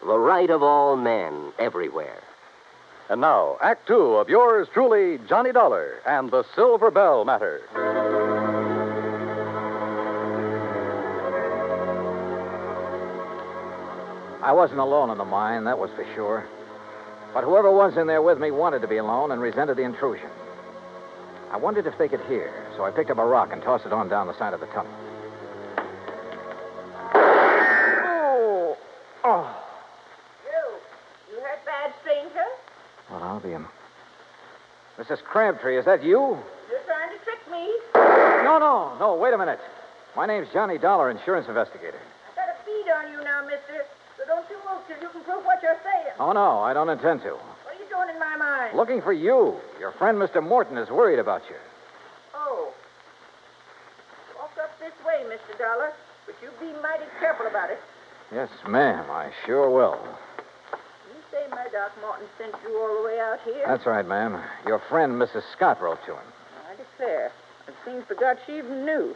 the 0.00 0.18
right 0.18 0.50
of 0.50 0.62
all 0.62 0.96
men 0.96 1.52
everywhere. 1.58 2.22
And 3.08 3.20
now, 3.20 3.56
Act 3.62 3.86
Two 3.86 4.16
of 4.16 4.28
yours 4.28 4.68
truly, 4.72 5.18
Johnny 5.28 5.52
Dollar 5.52 6.00
and 6.06 6.30
the 6.30 6.44
Silver 6.54 6.90
Belle 6.90 7.24
Matter. 7.24 7.62
I 14.42 14.52
wasn't 14.52 14.80
alone 14.80 15.10
in 15.10 15.18
the 15.18 15.24
mine, 15.24 15.64
that 15.64 15.78
was 15.78 15.90
for 15.96 16.06
sure. 16.14 16.46
But 17.34 17.44
whoever 17.44 17.70
was 17.70 17.96
in 17.96 18.06
there 18.06 18.22
with 18.22 18.38
me 18.38 18.50
wanted 18.50 18.80
to 18.82 18.88
be 18.88 18.96
alone 18.96 19.32
and 19.32 19.40
resented 19.40 19.76
the 19.76 19.82
intrusion. 19.82 20.30
I 21.50 21.56
wondered 21.56 21.86
if 21.86 21.98
they 21.98 22.08
could 22.08 22.20
hear, 22.22 22.52
so 22.76 22.84
I 22.84 22.90
picked 22.90 23.10
up 23.10 23.18
a 23.18 23.24
rock 23.24 23.52
and 23.52 23.62
tossed 23.62 23.86
it 23.86 23.92
on 23.92 24.08
down 24.08 24.26
the 24.26 24.38
side 24.38 24.54
of 24.54 24.60
the 24.60 24.66
tunnel. 24.66 24.92
Mrs. 34.98 35.22
Crabtree, 35.22 35.78
is 35.78 35.84
that 35.84 36.02
you? 36.02 36.38
You're 36.70 36.80
trying 36.86 37.10
to 37.10 37.24
trick 37.24 37.40
me. 37.50 37.70
No, 37.94 38.58
no, 38.58 38.96
no. 38.98 39.14
Wait 39.14 39.34
a 39.34 39.38
minute. 39.38 39.60
My 40.16 40.24
name's 40.26 40.48
Johnny 40.52 40.78
Dollar, 40.78 41.10
insurance 41.10 41.48
investigator. 41.48 42.00
I've 42.30 42.36
got 42.36 42.48
a 42.48 42.56
bead 42.64 42.90
on 42.90 43.12
you 43.12 43.22
now, 43.22 43.44
mister. 43.44 43.84
So 44.16 44.24
don't 44.26 44.48
you 44.48 44.56
move 44.64 44.80
till 44.88 44.96
you 45.02 45.08
can 45.10 45.22
prove 45.22 45.44
what 45.44 45.62
you're 45.62 45.76
saying. 45.84 46.14
Oh, 46.18 46.32
no, 46.32 46.60
I 46.60 46.72
don't 46.72 46.88
intend 46.88 47.20
to. 47.22 47.32
What 47.32 47.76
are 47.76 47.78
you 47.78 47.84
doing 47.90 48.08
in 48.08 48.18
my 48.18 48.36
mind? 48.36 48.74
Looking 48.74 49.02
for 49.02 49.12
you. 49.12 49.56
Your 49.78 49.92
friend, 49.92 50.16
Mr. 50.16 50.42
Morton, 50.42 50.78
is 50.78 50.88
worried 50.88 51.18
about 51.18 51.42
you. 51.50 51.56
Oh. 52.34 52.72
Walk 54.38 54.52
up 54.58 54.78
this 54.80 54.94
way, 55.04 55.24
Mr. 55.28 55.58
Dollar. 55.58 55.92
But 56.24 56.36
you 56.40 56.48
be 56.58 56.72
mighty 56.80 57.04
careful 57.20 57.46
about 57.46 57.70
it. 57.70 57.78
Yes, 58.32 58.48
ma'am, 58.66 59.04
I 59.10 59.30
sure 59.44 59.68
will. 59.68 60.00
You 61.76 61.82
say 61.82 61.88
my 61.88 61.88
Doc 61.88 61.92
Martin 62.00 62.26
sent 62.38 62.54
you 62.62 62.78
all 62.78 63.02
the 63.02 63.06
way 63.06 63.20
out 63.20 63.38
here? 63.44 63.64
That's 63.66 63.86
right, 63.86 64.06
ma'am. 64.06 64.40
Your 64.66 64.80
friend, 64.88 65.12
Mrs. 65.12 65.42
Scott, 65.52 65.80
wrote 65.80 65.98
to 66.06 66.12
him. 66.12 66.24
I 66.70 66.76
declare. 66.76 67.32
It 67.68 67.74
seems 67.84 68.04
forgot 68.06 68.38
she 68.46 68.58
even 68.58 68.84
knew. 68.84 69.14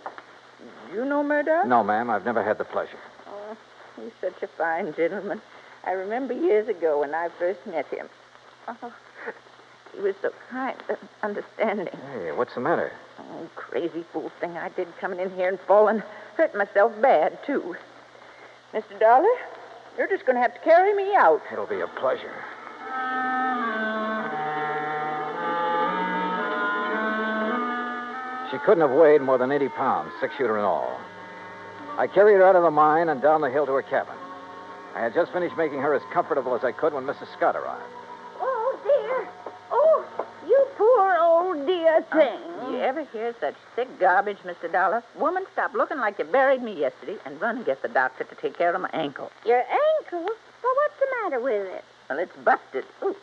You 0.93 1.05
know 1.05 1.23
Murdoch? 1.23 1.67
No, 1.67 1.83
ma'am, 1.83 2.11
I've 2.11 2.25
never 2.25 2.43
had 2.45 2.59
the 2.59 2.65
pleasure. 2.65 2.99
Oh, 3.29 3.57
he's 3.97 4.13
such 4.21 4.43
a 4.43 4.47
fine 4.47 4.93
gentleman. 4.95 5.41
I 5.85 5.93
remember 5.93 6.35
years 6.35 6.69
ago 6.69 7.01
when 7.01 7.15
I 7.15 7.29
first 7.39 7.67
met 7.67 7.87
him. 7.87 8.09
Oh, 8.69 8.93
he 9.95 10.01
was 10.01 10.15
so 10.21 10.31
kind 10.51 10.77
and 10.89 10.99
understanding. 11.23 11.89
Hey, 12.13 12.33
what's 12.33 12.55
the 12.55 12.61
matter? 12.61 12.93
Oh, 13.19 13.49
crazy 13.57 14.05
fool 14.13 14.31
thing 14.41 14.57
I 14.57 14.69
did 14.71 14.89
coming 15.01 15.21
in 15.21 15.31
here 15.31 15.49
and 15.49 15.59
falling. 15.67 16.03
Hurt 16.37 16.55
myself 16.55 16.93
bad, 17.01 17.39
too. 17.47 17.77
Mr. 18.75 18.99
Dollar, 19.01 19.29
you're 19.97 20.09
just 20.09 20.27
going 20.27 20.37
to 20.37 20.43
have 20.43 20.55
to 20.55 20.61
carry 20.61 20.95
me 20.95 21.15
out. 21.15 21.41
It'll 21.53 21.67
be 21.67 21.81
a 21.81 21.89
pleasure. 21.89 22.33
She 28.51 28.59
couldn't 28.59 28.81
have 28.81 28.91
weighed 28.91 29.21
more 29.21 29.39
than 29.39 29.53
80 29.53 29.69
pounds, 29.71 30.13
six 30.21 30.35
shooter 30.37 30.57
and 30.57 30.67
all. 30.67 30.99
I 31.97 32.07
carried 32.07 32.35
her 32.35 32.45
out 32.45 32.57
of 32.57 32.63
the 32.63 32.71
mine 32.71 33.09
and 33.09 33.23
down 33.23 33.41
the 33.41 33.51
hill 33.51 33.67
to 33.67 33.73
her 33.73 33.83
cabin. 33.83 34.15
I 34.95 35.01
had 35.01 35.15
just 35.15 35.33
finished 35.33 35.57
making 35.57 35.81
her 35.81 35.95
as 35.95 36.03
comfortable 36.13 36.55
as 36.57 36.65
I 36.65 36.73
could 36.73 36.93
when 36.93 37.05
Mrs. 37.05 37.33
Scott 37.37 37.55
arrived. 37.55 37.83
Oh, 38.41 38.79
dear. 38.83 39.29
Oh, 39.71 40.05
you 40.49 40.67
poor 40.77 41.17
old 41.21 41.67
dear 41.67 41.99
uh, 41.99 42.19
thing. 42.19 42.73
You 42.73 42.81
ever 42.81 43.05
hear 43.05 43.35
such 43.39 43.55
sick 43.77 43.89
garbage, 44.01 44.39
Mr. 44.39 44.71
Dollar? 44.71 45.05
Woman, 45.17 45.45
stop 45.53 45.75
looking 45.75 45.99
like 45.99 46.19
you 46.19 46.25
buried 46.25 46.63
me 46.63 46.79
yesterday 46.79 47.19
and 47.25 47.41
run 47.41 47.59
and 47.59 47.67
get 47.67 47.83
the 47.83 47.89
doctor 47.89 48.25
to 48.25 48.35
take 48.35 48.59
care 48.59 48.75
of 48.75 48.81
my 48.81 48.91
ankle. 48.93 49.31
Your 49.47 49.59
ankle? 49.63 50.25
Well, 50.63 50.75
what's 50.75 50.99
the 50.99 51.07
matter 51.23 51.41
with 51.41 51.67
it? 51.73 51.85
Well, 52.09 52.19
it's 52.19 52.37
busted. 52.45 52.85
Ooh. 53.05 53.15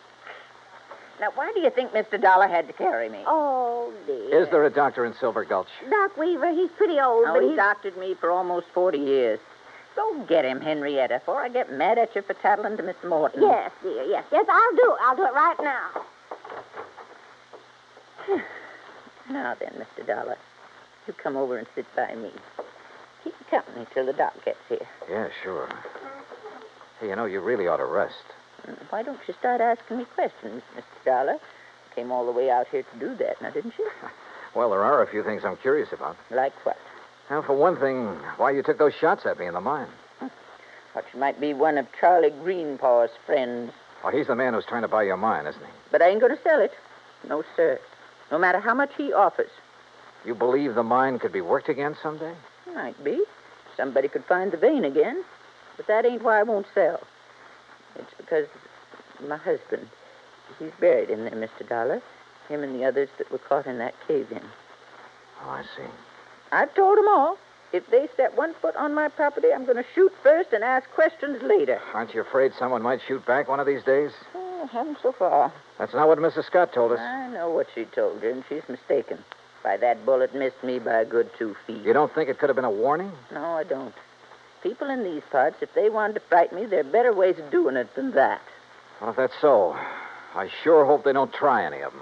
Now, 1.20 1.30
why 1.36 1.52
do 1.54 1.60
you 1.60 1.70
think 1.72 1.92
Mr. 1.92 2.22
Dollar 2.22 2.48
had 2.48 2.68
to 2.68 2.74
carry 2.74 3.10
me? 3.10 3.24
Oh, 3.26 3.92
dear. 4.06 4.17
Is 4.38 4.50
there 4.52 4.66
a 4.66 4.70
doctor 4.70 5.06
in 5.06 5.14
Silver 5.20 5.44
Gulch? 5.46 5.68
Doc 5.90 6.16
Weaver, 6.18 6.52
he's 6.52 6.70
pretty 6.78 7.00
old, 7.00 7.26
Oh, 7.28 7.34
but 7.34 7.42
he 7.44 7.50
he's... 7.50 7.58
doctored 7.58 7.98
me 7.98 8.14
for 8.20 8.32
almost 8.32 8.68
40 8.74 8.98
years. 8.98 9.40
Go 9.96 10.24
get 10.28 10.46
him, 10.46 10.62
Henrietta, 10.62 11.20
before 11.20 11.42
I 11.42 11.50
get 11.50 11.72
mad 11.72 11.98
at 11.98 12.16
you 12.16 12.22
for 12.22 12.36
tattling 12.36 12.78
to 12.78 12.84
Miss 12.84 12.96
Morton. 13.04 13.42
Yes, 13.42 13.72
dear, 13.82 14.04
yes. 14.04 14.26
Yes, 14.32 14.46
I'll 14.48 14.76
do 14.76 14.94
it. 14.94 15.00
I'll 15.02 15.16
do 15.16 15.26
it 15.26 15.34
right 15.34 15.56
now. 15.60 16.02
Now 19.30 19.56
then, 19.60 19.74
Mr. 19.74 20.06
Dollar, 20.08 20.38
you 21.06 21.12
come 21.14 21.36
over 21.36 21.58
and 21.58 21.68
sit 21.76 21.86
by 21.98 22.16
me. 22.16 22.32
Keep 23.26 23.34
company 23.50 23.86
till 23.94 24.06
the 24.06 24.14
doc 24.14 24.34
gets 24.46 24.58
here. 24.70 24.88
Yeah, 25.10 25.28
sure. 25.44 25.68
Hey, 27.02 27.10
you 27.10 27.16
know, 27.18 27.26
you 27.26 27.42
really 27.42 27.68
ought 27.68 27.78
to 27.78 27.86
rest. 27.86 28.24
Mm, 28.66 28.78
Why 28.90 29.04
don't 29.04 29.20
you 29.28 29.34
start 29.38 29.60
asking 29.60 29.98
me 29.98 30.06
questions, 30.16 30.62
Mr. 30.78 31.06
Dollar? 31.06 31.34
You 31.34 31.40
came 31.94 32.10
all 32.12 32.26
the 32.26 32.32
way 32.32 32.50
out 32.50 32.68
here 32.70 32.84
to 32.84 33.00
do 33.00 33.16
that, 33.16 33.42
now, 33.42 33.50
didn't 33.50 33.74
you? 33.78 33.90
Well, 34.58 34.72
there 34.72 34.84
are 34.84 35.04
a 35.04 35.08
few 35.08 35.24
things 35.24 35.44
I'm 35.46 35.56
curious 35.58 35.90
about. 35.94 36.18
Like 36.32 36.52
what? 36.66 36.78
Now, 37.30 37.44
for 37.44 37.54
one 37.56 37.78
thing, 37.78 38.08
why 38.38 38.50
you 38.50 38.64
took 38.64 38.80
those 38.80 38.96
shots 38.96 39.24
at 39.28 39.38
me 39.38 39.46
in 39.46 39.54
the 39.54 39.62
mine. 39.62 39.88
What 40.94 41.06
you 41.14 41.20
might 41.20 41.40
be 41.40 41.54
one 41.54 41.78
of 41.78 41.86
Charlie 42.00 42.32
Greenpaw's 42.32 43.12
friends. 43.24 43.72
Well, 44.04 44.12
he's 44.12 44.26
the 44.26 44.36
man 44.36 44.56
who's 44.56 44.66
trying 44.66 44.82
to 44.82 44.88
buy 44.88 45.04
your 45.04 45.16
mine, 45.16 45.46
isn't 45.46 45.62
he? 45.62 45.70
But 45.92 46.02
I 46.02 46.10
ain't 46.10 46.22
going 46.22 46.36
to 46.36 46.42
sell 46.42 46.60
it. 46.60 46.72
No, 47.30 47.44
sir. 47.56 47.80
No 48.32 48.40
matter 48.40 48.60
how 48.60 48.74
much 48.74 48.90
he 48.98 49.14
offers. 49.14 49.52
You 50.26 50.34
believe 50.34 50.74
the 50.74 50.82
mine 50.82 51.20
could 51.20 51.32
be 51.32 51.42
worked 51.42 51.70
again 51.70 51.96
someday? 52.02 52.34
Might 52.74 53.02
be. 53.04 53.24
Somebody 53.76 54.08
could 54.08 54.26
find 54.26 54.52
the 54.52 54.58
vein 54.58 54.84
again. 54.86 55.24
But 55.76 55.86
that 55.86 56.04
ain't 56.04 56.24
why 56.24 56.40
I 56.40 56.44
won't 56.44 56.66
sell. 56.74 57.02
It's 57.96 58.14
because 58.18 58.48
my 59.28 59.38
husband, 59.38 59.88
he's 60.58 60.72
buried 60.80 61.12
in 61.12 61.26
there, 61.26 61.32
Mr. 61.34 61.70
Dollar. 61.70 62.02
Him 62.48 62.64
and 62.64 62.80
the 62.80 62.86
others 62.86 63.10
that 63.18 63.32
were 63.32 63.38
caught 63.38 63.66
in 63.68 63.78
that 63.80 63.96
cave 64.08 64.28
in. 64.32 64.42
Oh, 65.44 65.50
I 65.50 65.64
see. 65.76 65.90
I've 66.52 66.74
told 66.76 66.98
them 66.98 67.08
all. 67.08 67.38
If 67.74 67.86
they 67.92 68.08
step 68.14 68.38
one 68.38 68.54
foot 68.62 68.76
on 68.78 68.96
my 68.96 69.10
property, 69.10 69.50
I'm 69.54 69.66
going 69.66 69.78
to 69.78 69.86
shoot 69.94 70.14
first 70.24 70.54
and 70.54 70.64
ask 70.64 70.90
questions 70.92 71.42
later. 71.44 71.82
Aren't 71.94 72.14
you 72.14 72.22
afraid 72.22 72.54
someone 72.58 72.82
might 72.82 73.02
shoot 73.06 73.26
back 73.26 73.50
one 73.50 73.60
of 73.60 73.68
these 73.68 73.84
days? 73.84 74.12
Oh, 74.34 74.68
haven't 74.72 75.00
so 75.02 75.12
far. 75.12 75.52
That's 75.78 75.94
not 75.94 76.08
what 76.08 76.18
Mrs. 76.18 76.46
Scott 76.46 76.74
told 76.74 76.94
us. 76.94 77.00
I 77.00 77.28
know 77.28 77.50
what 77.50 77.68
she 77.76 77.84
told 77.84 78.24
you, 78.24 78.32
and 78.32 78.44
she's 78.48 78.64
mistaken. 78.70 79.20
Why, 79.64 79.76
that 79.76 80.06
bullet 80.06 80.34
missed 80.34 80.64
me 80.64 80.80
by 80.80 81.02
a 81.02 81.06
good 81.06 81.30
two 81.38 81.58
feet. 81.66 81.84
You 81.84 81.92
don't 81.92 82.14
think 82.16 82.30
it 82.30 82.40
could 82.40 82.48
have 82.48 82.56
been 82.56 82.64
a 82.64 82.72
warning? 82.72 83.12
No, 83.34 83.44
I 83.44 83.66
don't. 83.66 83.94
People 84.64 84.90
in 84.90 85.04
these 85.04 85.24
parts, 85.30 85.58
if 85.62 85.74
they 85.74 85.90
wanted 85.90 86.14
to 86.14 86.20
frighten 86.22 86.58
me, 86.58 86.66
there 86.66 86.80
are 86.80 86.84
better 86.84 87.14
ways 87.14 87.38
of 87.38 87.52
doing 87.52 87.76
it 87.76 87.94
than 87.96 88.12
that. 88.12 88.42
Well, 89.02 89.10
if 89.10 89.18
that's 89.18 89.34
so, 89.42 89.76
I 90.36 90.50
sure 90.64 90.86
hope 90.86 91.04
they 91.04 91.14
don't 91.14 91.34
try 91.34 91.66
any 91.66 91.82
of 91.82 91.92
them. 91.92 92.02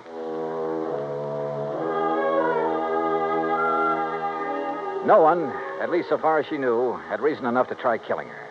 No 5.05 5.21
one, 5.21 5.53
at 5.81 5.91
least 5.91 6.09
so 6.09 6.17
far 6.17 6.39
as 6.39 6.47
she 6.47 6.57
knew, 6.57 6.93
had 7.09 7.21
reason 7.21 7.45
enough 7.45 7.67
to 7.69 7.75
try 7.75 7.97
killing 7.97 8.27
her. 8.27 8.47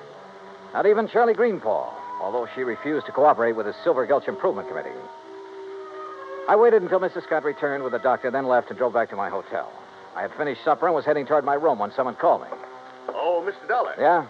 Not 0.73 0.87
even 0.87 1.09
Charlie 1.09 1.35
Greenpaw, 1.35 1.93
although 2.21 2.47
she 2.55 2.63
refused 2.63 3.07
to 3.07 3.13
cooperate 3.13 3.57
with 3.57 3.67
the 3.67 3.75
Silver 3.83 4.07
Gulch 4.07 4.29
Improvement 4.29 4.69
Committee. 4.69 4.91
I 6.49 6.55
waited 6.57 6.83
until 6.83 7.01
Mrs. 7.01 7.25
Scott 7.25 7.43
returned 7.43 7.83
with 7.83 7.93
the 7.93 7.99
doctor, 7.99 8.31
then 8.31 8.47
left 8.47 8.69
and 8.69 8.79
drove 8.79 8.93
back 8.93 9.11
to 9.11 9.17
my 9.17 9.29
hotel. 9.29 9.73
I 10.15 10.23
had 10.23 10.33
finished 10.35 10.63
supper 10.63 10.87
and 10.87 10.95
was 10.95 11.05
heading 11.05 11.27
toward 11.27 11.45
my 11.45 11.55
room 11.55 11.81
when 11.81 11.91
someone 11.91 12.15
called 12.15 12.43
me. 12.43 12.49
Oh, 13.09 13.45
Mr. 13.45 13.67
Dollar. 13.67 13.95
Yeah? 13.99 14.27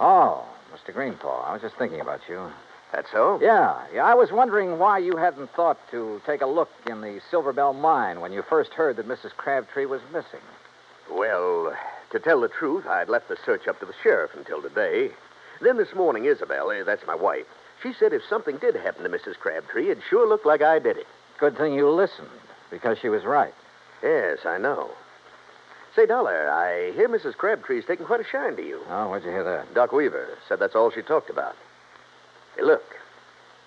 Oh, 0.00 0.44
Mr. 0.74 0.92
Greenpaw, 0.92 1.42
I 1.42 1.52
was 1.52 1.62
just 1.62 1.76
thinking 1.76 2.00
about 2.00 2.20
you. 2.28 2.50
That's 2.92 3.10
so? 3.12 3.38
Yeah, 3.42 3.82
yeah. 3.92 4.04
I 4.04 4.14
was 4.14 4.30
wondering 4.32 4.78
why 4.78 4.98
you 4.98 5.16
hadn't 5.16 5.50
thought 5.54 5.78
to 5.90 6.20
take 6.26 6.42
a 6.42 6.46
look 6.46 6.70
in 6.88 7.00
the 7.00 7.20
Silver 7.30 7.52
Belle 7.52 7.72
mine 7.72 8.20
when 8.20 8.32
you 8.32 8.42
first 8.48 8.72
heard 8.72 8.96
that 8.96 9.08
Mrs. 9.08 9.30
Crabtree 9.36 9.86
was 9.86 10.00
missing. 10.12 10.40
Well, 11.10 11.74
to 12.10 12.18
tell 12.18 12.40
the 12.40 12.48
truth, 12.48 12.86
I'd 12.86 13.08
left 13.08 13.28
the 13.28 13.36
search 13.44 13.68
up 13.68 13.80
to 13.80 13.86
the 13.86 13.94
sheriff 14.02 14.32
until 14.36 14.62
today. 14.62 15.10
Then 15.60 15.76
this 15.76 15.94
morning, 15.94 16.24
Isabel, 16.24 16.70
eh, 16.70 16.82
that's 16.82 17.06
my 17.06 17.14
wife, 17.14 17.46
she 17.82 17.92
said 17.92 18.12
if 18.12 18.22
something 18.28 18.56
did 18.58 18.74
happen 18.74 19.02
to 19.04 19.08
Mrs. 19.10 19.36
Crabtree, 19.38 19.90
it 19.90 19.98
sure 20.08 20.26
looked 20.28 20.46
like 20.46 20.62
I 20.62 20.78
did 20.78 20.96
it. 20.96 21.06
Good 21.38 21.56
thing 21.56 21.74
you 21.74 21.88
listened, 21.90 22.28
because 22.70 22.98
she 22.98 23.08
was 23.08 23.24
right. 23.24 23.54
Yes, 24.02 24.38
I 24.44 24.58
know. 24.58 24.90
Say, 25.94 26.06
Dollar, 26.06 26.50
I 26.50 26.92
hear 26.92 27.08
Mrs. 27.08 27.36
Crabtree's 27.36 27.84
taking 27.84 28.06
quite 28.06 28.20
a 28.20 28.24
shine 28.24 28.56
to 28.56 28.66
you. 28.66 28.80
Oh, 28.90 29.10
where'd 29.10 29.24
you 29.24 29.30
hear 29.30 29.44
that? 29.44 29.74
Doc 29.74 29.92
Weaver 29.92 30.38
said 30.48 30.58
that's 30.58 30.74
all 30.74 30.90
she 30.90 31.02
talked 31.02 31.30
about. 31.30 31.54
Hey, 32.56 32.62
look, 32.62 32.82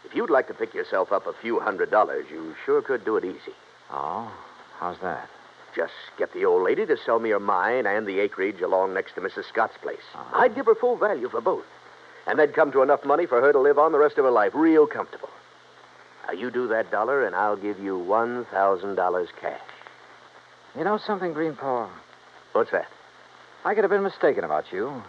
if 0.03 0.15
you'd 0.15 0.29
like 0.29 0.47
to 0.47 0.53
pick 0.53 0.73
yourself 0.73 1.11
up 1.11 1.27
a 1.27 1.33
few 1.41 1.59
hundred 1.59 1.91
dollars, 1.91 2.25
you 2.31 2.55
sure 2.65 2.81
could 2.81 3.05
do 3.05 3.17
it 3.17 3.23
easy. 3.23 3.55
Oh, 3.91 4.31
how's 4.79 4.99
that? 4.99 5.29
Just 5.77 5.93
get 6.17 6.33
the 6.33 6.43
old 6.43 6.63
lady 6.63 6.87
to 6.87 6.97
sell 7.05 7.19
me 7.19 7.29
her 7.29 7.39
mine 7.39 7.85
and 7.85 8.07
the 8.07 8.19
acreage 8.19 8.61
along 8.61 8.95
next 8.95 9.13
to 9.13 9.21
Mrs. 9.21 9.47
Scott's 9.47 9.77
place. 9.79 9.99
Uh-huh. 10.15 10.39
I'd 10.39 10.55
give 10.55 10.65
her 10.65 10.73
full 10.73 10.97
value 10.97 11.29
for 11.29 11.39
both. 11.39 11.65
And 12.25 12.39
they'd 12.39 12.55
come 12.55 12.71
to 12.71 12.81
enough 12.81 13.05
money 13.05 13.27
for 13.27 13.39
her 13.41 13.53
to 13.53 13.59
live 13.59 13.77
on 13.77 13.91
the 13.91 13.99
rest 13.99 14.17
of 14.17 14.25
her 14.25 14.31
life 14.31 14.55
real 14.55 14.87
comfortable. 14.87 15.29
Now, 16.25 16.33
you 16.33 16.49
do 16.49 16.67
that, 16.69 16.89
Dollar, 16.89 17.27
and 17.27 17.35
I'll 17.35 17.55
give 17.55 17.79
you 17.79 17.95
$1,000 18.09 19.27
cash. 19.39 19.61
You 20.75 20.83
know 20.83 20.97
something, 20.97 21.31
Greenpaw? 21.33 21.89
What's 22.53 22.71
that? 22.71 22.87
I 23.63 23.75
could 23.75 23.83
have 23.83 23.91
been 23.91 24.01
mistaken 24.01 24.43
about 24.43 24.71
you. 24.71 25.03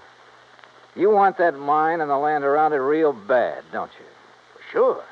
You 0.95 1.11
want 1.11 1.39
that 1.39 1.59
mine 1.59 2.03
and 2.03 2.11
the 2.11 2.19
land 2.19 2.45
around 2.45 2.75
it 2.75 2.77
real 2.77 3.15
bad, 3.15 3.65
don't 3.73 3.91
you? 3.99 4.05
Sure. 4.71 5.03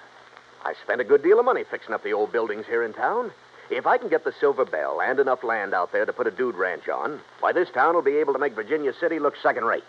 I 0.66 0.74
spent 0.84 1.00
a 1.00 1.04
good 1.04 1.22
deal 1.22 1.38
of 1.38 1.46
money 1.46 1.64
fixing 1.64 1.94
up 1.94 2.02
the 2.04 2.12
old 2.12 2.30
buildings 2.30 2.66
here 2.66 2.82
in 2.82 2.92
town. 2.92 3.32
If 3.70 3.86
I 3.86 3.98
can 3.98 4.08
get 4.08 4.24
the 4.24 4.32
Silver 4.38 4.64
Belle 4.64 5.00
and 5.00 5.18
enough 5.18 5.42
land 5.42 5.74
out 5.74 5.92
there 5.92 6.06
to 6.06 6.12
put 6.12 6.26
a 6.26 6.30
dude 6.30 6.54
ranch 6.54 6.88
on, 6.88 7.20
why, 7.40 7.52
this 7.52 7.68
town 7.70 7.94
will 7.94 8.02
be 8.02 8.16
able 8.16 8.32
to 8.32 8.38
make 8.38 8.54
Virginia 8.54 8.92
City 9.00 9.18
look 9.18 9.34
second 9.42 9.64
rate. 9.64 9.84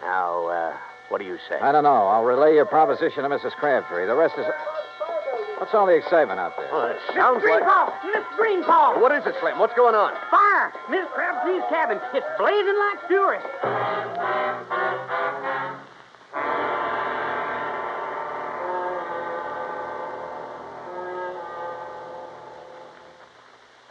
Now, 0.00 0.46
uh, 0.46 0.76
what 1.08 1.18
do 1.18 1.24
you 1.24 1.38
say? 1.48 1.58
I 1.58 1.72
don't 1.72 1.82
know. 1.82 2.06
I'll 2.06 2.24
relay 2.24 2.54
your 2.54 2.66
proposition 2.66 3.24
to 3.24 3.28
Mrs. 3.28 3.52
Crabtree. 3.52 4.06
The 4.06 4.14
rest 4.14 4.34
is. 4.38 4.46
What's 5.58 5.72
all 5.74 5.86
the 5.86 5.94
excitement 5.94 6.38
out 6.38 6.56
there? 6.56 6.68
Well, 6.70 6.88
it 6.88 6.98
sounds 7.14 7.42
like. 7.42 7.62
Greenpaw! 7.62 7.92
Miss 8.12 8.24
Greenpaw! 8.36 9.00
What 9.00 9.12
is 9.12 9.24
it, 9.26 9.34
Slim? 9.40 9.58
What's 9.58 9.74
going 9.74 9.94
on? 9.94 10.12
Fire! 10.30 10.72
Miss 10.90 11.06
Crabtree's 11.14 11.62
cabin. 11.68 12.00
It's 12.12 12.26
blazing 12.38 12.78
like 12.78 13.06
fury. 13.06 13.38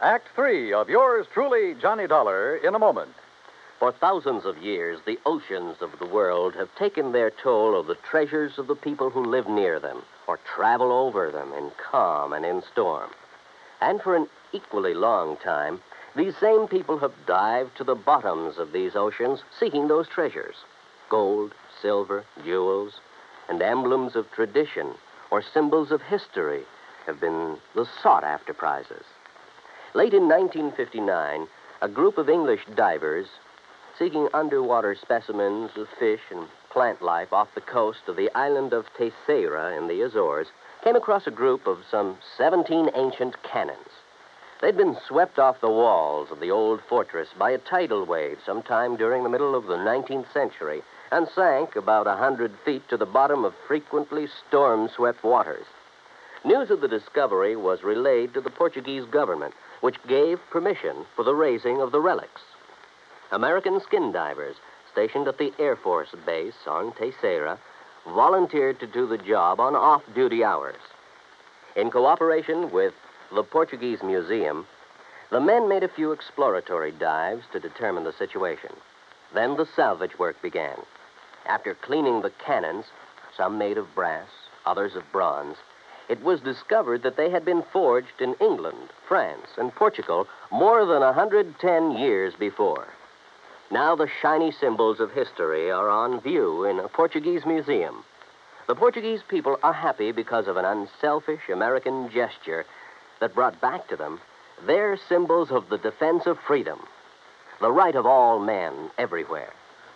Act 0.04 0.28
Three 0.34 0.70
of 0.70 0.90
yours 0.90 1.26
truly, 1.32 1.72
Johnny 1.80 2.06
Dollar, 2.06 2.56
in 2.56 2.74
a 2.74 2.78
moment. 2.78 3.14
For 3.78 3.90
thousands 3.90 4.44
of 4.44 4.58
years, 4.58 4.98
the 5.06 5.18
oceans 5.24 5.80
of 5.80 5.98
the 5.98 6.04
world 6.04 6.54
have 6.56 6.68
taken 6.74 7.10
their 7.10 7.30
toll 7.30 7.74
of 7.74 7.86
the 7.86 7.94
treasures 7.94 8.58
of 8.58 8.66
the 8.66 8.76
people 8.76 9.08
who 9.08 9.24
live 9.24 9.48
near 9.48 9.80
them 9.80 10.02
or 10.26 10.36
travel 10.36 10.92
over 10.92 11.30
them 11.30 11.54
in 11.54 11.70
calm 11.90 12.34
and 12.34 12.44
in 12.44 12.60
storm. 12.70 13.12
And 13.80 14.02
for 14.02 14.14
an 14.14 14.28
equally 14.52 14.92
long 14.92 15.38
time, 15.38 15.80
these 16.14 16.36
same 16.36 16.68
people 16.68 16.98
have 16.98 17.24
dived 17.24 17.74
to 17.78 17.84
the 17.84 17.94
bottoms 17.94 18.58
of 18.58 18.72
these 18.72 18.94
oceans 18.94 19.42
seeking 19.58 19.88
those 19.88 20.06
treasures 20.06 20.56
gold, 21.08 21.54
silver, 21.80 22.26
jewels, 22.44 23.00
and 23.48 23.62
emblems 23.62 24.16
of 24.16 24.30
tradition 24.32 24.96
or 25.30 25.40
symbols 25.40 25.90
of 25.90 26.02
history 26.02 26.64
have 27.06 27.18
been 27.22 27.56
the 27.74 27.88
sought 28.02 28.22
after 28.22 28.52
prizes. 28.52 29.06
Late 29.96 30.12
in 30.12 30.28
1959, 30.28 31.46
a 31.80 31.88
group 31.88 32.18
of 32.18 32.28
English 32.28 32.66
divers 32.74 33.28
seeking 33.96 34.28
underwater 34.34 34.96
specimens 34.96 35.70
of 35.76 35.86
fish 36.00 36.20
and 36.32 36.48
plant 36.70 37.00
life 37.00 37.32
off 37.32 37.54
the 37.54 37.60
coast 37.60 38.00
of 38.08 38.16
the 38.16 38.28
island 38.34 38.72
of 38.72 38.92
Terceira 38.98 39.76
in 39.76 39.86
the 39.86 40.02
Azores 40.02 40.48
came 40.82 40.96
across 40.96 41.28
a 41.28 41.30
group 41.30 41.68
of 41.68 41.84
some 41.88 42.18
17 42.36 42.90
ancient 42.96 43.40
cannons. 43.44 43.86
They'd 44.60 44.76
been 44.76 44.98
swept 45.06 45.38
off 45.38 45.60
the 45.60 45.70
walls 45.70 46.32
of 46.32 46.40
the 46.40 46.50
old 46.50 46.80
fortress 46.88 47.28
by 47.38 47.52
a 47.52 47.58
tidal 47.58 48.04
wave 48.04 48.38
sometime 48.44 48.96
during 48.96 49.22
the 49.22 49.28
middle 49.28 49.54
of 49.54 49.66
the 49.66 49.76
19th 49.76 50.32
century 50.32 50.82
and 51.12 51.28
sank 51.28 51.76
about 51.76 52.08
a 52.08 52.16
hundred 52.16 52.52
feet 52.64 52.88
to 52.88 52.96
the 52.96 53.06
bottom 53.06 53.44
of 53.44 53.54
frequently 53.68 54.26
storm 54.26 54.88
swept 54.88 55.22
waters. 55.22 55.66
News 56.46 56.70
of 56.70 56.82
the 56.82 56.88
discovery 56.88 57.56
was 57.56 57.82
relayed 57.82 58.34
to 58.34 58.40
the 58.42 58.50
Portuguese 58.50 59.06
government, 59.06 59.54
which 59.84 60.02
gave 60.08 60.40
permission 60.48 61.04
for 61.14 61.26
the 61.26 61.34
raising 61.34 61.82
of 61.82 61.92
the 61.92 62.00
relics. 62.00 62.40
American 63.30 63.78
skin 63.82 64.10
divers 64.10 64.56
stationed 64.90 65.28
at 65.28 65.36
the 65.36 65.52
Air 65.58 65.76
Force 65.76 66.08
Base 66.24 66.66
on 66.66 66.90
Terceira 66.94 67.58
volunteered 68.06 68.80
to 68.80 68.86
do 68.86 69.06
the 69.06 69.18
job 69.18 69.60
on 69.60 69.76
off 69.76 70.02
duty 70.14 70.42
hours. 70.42 70.80
In 71.76 71.90
cooperation 71.90 72.70
with 72.70 72.94
the 73.30 73.42
Portuguese 73.42 74.02
Museum, 74.02 74.66
the 75.30 75.38
men 75.38 75.68
made 75.68 75.82
a 75.82 75.94
few 75.94 76.12
exploratory 76.12 76.92
dives 76.92 77.44
to 77.52 77.60
determine 77.60 78.04
the 78.04 78.14
situation. 78.14 78.70
Then 79.34 79.54
the 79.54 79.68
salvage 79.76 80.18
work 80.18 80.40
began. 80.40 80.78
After 81.44 81.74
cleaning 81.74 82.22
the 82.22 82.32
cannons, 82.46 82.86
some 83.36 83.58
made 83.58 83.76
of 83.76 83.94
brass, 83.94 84.28
others 84.64 84.94
of 84.96 85.12
bronze, 85.12 85.58
it 86.08 86.22
was 86.22 86.40
discovered 86.40 87.02
that 87.02 87.16
they 87.16 87.30
had 87.30 87.44
been 87.44 87.62
forged 87.72 88.20
in 88.20 88.34
England, 88.34 88.90
France, 89.08 89.48
and 89.56 89.74
Portugal 89.74 90.26
more 90.50 90.84
than 90.84 91.00
110 91.00 91.92
years 91.92 92.34
before. 92.34 92.88
Now 93.70 93.96
the 93.96 94.10
shiny 94.20 94.52
symbols 94.52 95.00
of 95.00 95.12
history 95.12 95.70
are 95.70 95.88
on 95.88 96.20
view 96.20 96.64
in 96.64 96.78
a 96.78 96.88
Portuguese 96.88 97.46
museum. 97.46 98.04
The 98.66 98.74
Portuguese 98.74 99.22
people 99.26 99.58
are 99.62 99.72
happy 99.72 100.12
because 100.12 100.46
of 100.46 100.56
an 100.56 100.64
unselfish 100.64 101.48
American 101.50 102.10
gesture 102.10 102.64
that 103.20 103.34
brought 103.34 103.60
back 103.60 103.88
to 103.88 103.96
them 103.96 104.20
their 104.66 104.96
symbols 105.08 105.50
of 105.50 105.68
the 105.68 105.78
defense 105.78 106.26
of 106.26 106.38
freedom, 106.38 106.86
the 107.60 107.72
right 107.72 107.94
of 107.94 108.06
all 108.06 108.38
men 108.38 108.90
everywhere. 108.98 109.52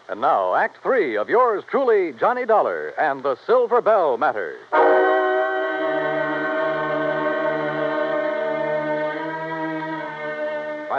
And 0.08 0.20
now, 0.20 0.54
Act 0.54 0.78
Three 0.82 1.16
of 1.16 1.28
yours 1.28 1.64
truly, 1.70 2.12
Johnny 2.12 2.46
Dollar 2.46 2.88
and 2.98 3.22
the 3.22 3.36
Silver 3.46 3.82
Belle 3.82 4.16
Matter. 4.16 4.56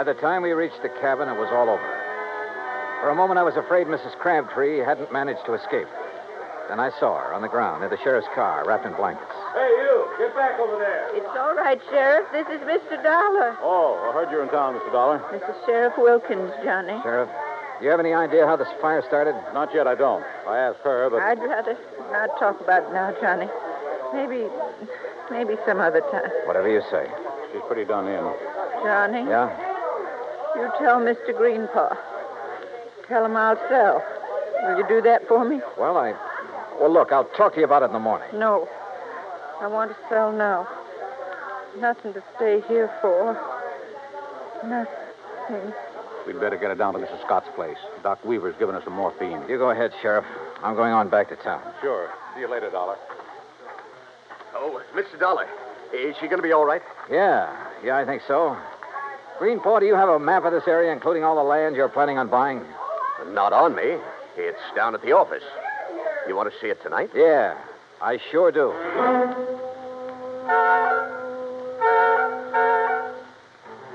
By 0.00 0.04
the 0.04 0.16
time 0.16 0.40
we 0.40 0.52
reached 0.56 0.80
the 0.80 0.88
cabin, 1.04 1.28
it 1.28 1.36
was 1.36 1.52
all 1.52 1.68
over. 1.68 1.84
For 3.04 3.12
a 3.12 3.14
moment, 3.14 3.36
I 3.36 3.42
was 3.44 3.52
afraid 3.60 3.84
Mrs. 3.86 4.16
Crabtree 4.16 4.78
hadn't 4.80 5.12
managed 5.12 5.44
to 5.44 5.52
escape. 5.52 5.84
Then 6.72 6.80
I 6.80 6.88
saw 6.96 7.20
her 7.20 7.34
on 7.36 7.42
the 7.44 7.52
ground 7.52 7.84
near 7.84 7.90
the 7.92 8.00
sheriff's 8.00 8.26
car, 8.34 8.64
wrapped 8.64 8.86
in 8.88 8.96
blankets. 8.96 9.28
Hey, 9.52 9.68
you! 9.68 10.08
Get 10.16 10.32
back 10.34 10.56
over 10.58 10.80
there! 10.80 11.12
It's 11.12 11.28
all 11.36 11.52
right, 11.52 11.76
Sheriff. 11.92 12.24
This 12.32 12.48
is 12.48 12.64
Mr. 12.64 12.96
Dollar. 13.04 13.60
Oh, 13.60 14.00
I 14.08 14.16
heard 14.16 14.32
you're 14.32 14.42
in 14.42 14.48
town, 14.48 14.72
Mr. 14.72 14.90
Dollar. 14.90 15.20
This 15.36 15.42
is 15.44 15.56
Sheriff 15.68 15.92
Wilkins, 15.98 16.48
Johnny. 16.64 16.96
Sheriff, 17.04 17.28
do 17.76 17.84
you 17.84 17.90
have 17.90 18.00
any 18.00 18.14
idea 18.14 18.46
how 18.46 18.56
this 18.56 18.72
fire 18.80 19.04
started? 19.06 19.36
Not 19.52 19.68
yet, 19.74 19.86
I 19.86 19.96
don't. 19.96 20.24
I 20.48 20.56
asked 20.64 20.80
her, 20.80 21.10
but. 21.10 21.20
I'd 21.20 21.44
rather 21.44 21.76
not 22.08 22.40
talk 22.40 22.58
about 22.58 22.88
it 22.88 22.92
now, 22.96 23.12
Johnny. 23.20 23.52
Maybe, 24.16 24.48
maybe 25.30 25.60
some 25.68 25.78
other 25.78 26.00
time. 26.08 26.32
Whatever 26.48 26.72
you 26.72 26.80
say. 26.90 27.04
She's 27.52 27.60
pretty 27.68 27.84
done 27.84 28.08
in. 28.08 28.24
Johnny, 28.80 29.28
Yeah? 29.28 29.69
You 30.56 30.70
tell 30.78 31.00
Mr. 31.00 31.36
Greenpaw. 31.36 31.94
Tell 33.08 33.24
him 33.24 33.36
I'll 33.36 33.56
sell. 33.68 34.04
Will 34.62 34.78
you 34.78 34.88
do 34.88 35.02
that 35.02 35.26
for 35.26 35.44
me? 35.44 35.60
Well, 35.78 35.96
I. 35.96 36.14
Well, 36.80 36.92
look, 36.92 37.12
I'll 37.12 37.24
talk 37.36 37.54
to 37.54 37.60
you 37.60 37.64
about 37.64 37.82
it 37.82 37.86
in 37.86 37.92
the 37.92 37.98
morning. 37.98 38.28
No. 38.32 38.68
I 39.60 39.66
want 39.66 39.90
to 39.90 39.96
sell 40.08 40.32
now. 40.32 40.66
Nothing 41.78 42.14
to 42.14 42.22
stay 42.36 42.62
here 42.68 42.90
for. 43.00 43.34
Nothing. 44.64 45.72
We'd 46.26 46.40
better 46.40 46.56
get 46.56 46.68
her 46.68 46.74
down 46.74 46.94
to 46.94 46.98
Mrs. 47.00 47.20
Scott's 47.22 47.48
place. 47.54 47.78
Doc 48.02 48.24
Weaver's 48.24 48.54
given 48.58 48.74
us 48.74 48.84
some 48.84 48.94
morphine. 48.94 49.42
You 49.48 49.58
go 49.58 49.70
ahead, 49.70 49.92
Sheriff. 50.00 50.24
I'm 50.62 50.76
going 50.76 50.92
on 50.92 51.08
back 51.08 51.28
to 51.30 51.36
town. 51.36 51.62
Sure. 51.80 52.10
See 52.34 52.40
you 52.40 52.50
later, 52.50 52.70
Dollar. 52.70 52.96
Oh, 54.54 54.82
Mr. 54.94 55.18
Dollar, 55.18 55.46
is 55.94 56.14
she 56.20 56.26
going 56.26 56.38
to 56.38 56.42
be 56.42 56.52
all 56.52 56.64
right? 56.64 56.82
Yeah, 57.10 57.54
yeah, 57.82 57.96
I 57.96 58.04
think 58.04 58.22
so. 58.28 58.56
Greenpaw, 59.40 59.78
do 59.78 59.86
you 59.86 59.94
have 59.94 60.10
a 60.10 60.18
map 60.18 60.44
of 60.44 60.52
this 60.52 60.68
area, 60.68 60.92
including 60.92 61.24
all 61.24 61.34
the 61.34 61.42
land 61.42 61.74
you're 61.74 61.88
planning 61.88 62.18
on 62.18 62.28
buying? 62.28 62.60
Not 63.28 63.54
on 63.54 63.74
me. 63.74 63.96
It's 64.36 64.60
down 64.76 64.94
at 64.94 65.00
the 65.00 65.12
office. 65.12 65.42
You 66.28 66.36
want 66.36 66.52
to 66.52 66.60
see 66.60 66.66
it 66.66 66.82
tonight? 66.82 67.08
Yeah, 67.14 67.56
I 68.02 68.18
sure 68.30 68.52
do. 68.52 68.70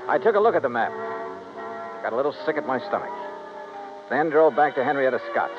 I 0.08 0.18
took 0.20 0.34
a 0.34 0.40
look 0.40 0.56
at 0.56 0.62
the 0.62 0.68
map. 0.68 0.90
Got 2.02 2.12
a 2.12 2.16
little 2.16 2.34
sick 2.44 2.56
at 2.56 2.66
my 2.66 2.80
stomach. 2.80 3.12
Then 4.10 4.30
drove 4.30 4.56
back 4.56 4.74
to 4.74 4.82
Henrietta 4.82 5.20
Scott's. 5.30 5.52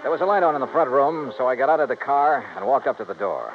There 0.00 0.10
was 0.10 0.22
a 0.22 0.24
light 0.24 0.42
on 0.42 0.54
in 0.54 0.62
the 0.62 0.66
front 0.68 0.88
room, 0.88 1.34
so 1.36 1.46
I 1.46 1.54
got 1.54 1.68
out 1.68 1.80
of 1.80 1.90
the 1.90 1.96
car 1.96 2.46
and 2.56 2.66
walked 2.66 2.86
up 2.86 2.96
to 2.96 3.04
the 3.04 3.12
door. 3.12 3.52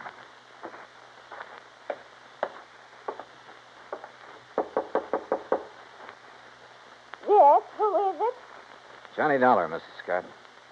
$20, 9.40 9.70
Mrs. 9.70 9.82
Scott. 10.04 10.26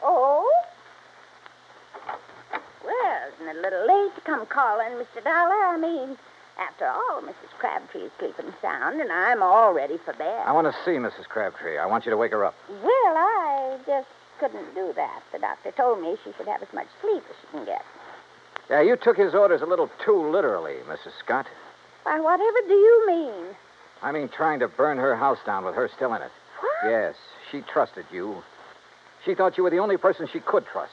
Oh? 0.04 0.50
Well, 2.84 3.19
isn't 3.34 3.48
it 3.48 3.58
a 3.58 3.62
little 3.62 3.88
late 3.88 4.15
to 4.15 4.22
come 4.22 4.45
calling, 4.45 4.89
Mr. 4.93 5.24
Dollar? 5.24 5.56
I 5.65 5.78
mean, 5.78 6.17
after 6.60 6.88
all, 6.88 7.22
Mrs. 7.22 7.52
Crabtree 7.58 8.02
is 8.02 8.12
sleeping 8.19 8.54
sound, 8.62 9.00
and 9.00 9.12
I'm 9.12 9.41
all 9.41 9.74
ready 9.74 9.98
for 9.98 10.13
bed. 10.13 10.43
I 10.45 10.52
want 10.52 10.67
to 10.67 10.74
see 10.84 10.98
Mrs. 10.98 11.28
Crabtree. 11.30 11.78
I 11.78 11.86
want 11.86 12.06
you 12.06 12.12
to 12.12 12.17
wake 12.17 12.32
her 12.32 12.43
up. 12.43 12.56
Well, 12.69 12.84
I 13.15 13.78
just 13.86 14.08
couldn't 14.39 14.76
do 14.76 14.91
that. 14.95 15.22
The 15.32 15.39
doctor 15.39 15.72
told 15.72 16.02
me 16.02 16.17
she 16.24 16.34
should 16.38 16.48
have 16.48 16.62
as 16.62 16.74
much 16.74 16.88
sleep 17.02 17.24
as 17.30 17.36
she 17.41 17.48
can 17.52 17.65
get. 17.65 17.86
Yeah, 18.69 18.82
you 18.82 18.98
took 18.98 19.17
his 19.17 19.34
orders 19.34 19.62
a 19.62 19.65
little 19.65 19.89
too 20.04 20.30
literally, 20.30 20.76
Mrs. 20.88 21.17
Scott. 21.19 21.48
Why, 22.04 22.19
whatever 22.19 22.58
do 22.67 22.74
you 22.74 23.08
mean? 23.08 23.56
I 24.02 24.12
mean 24.12 24.30
trying 24.30 24.60
to 24.60 24.67
burn 24.67 24.98
her 24.98 25.15
house 25.15 25.39
down 25.45 25.65
with 25.65 25.76
her 25.76 25.89
still 25.95 26.13
in 26.13 26.22
it. 26.22 26.32
Yes, 26.83 27.15
she 27.51 27.61
trusted 27.61 28.05
you. 28.11 28.43
She 29.25 29.35
thought 29.35 29.57
you 29.57 29.63
were 29.63 29.69
the 29.69 29.79
only 29.79 29.97
person 29.97 30.27
she 30.31 30.39
could 30.39 30.65
trust. 30.65 30.91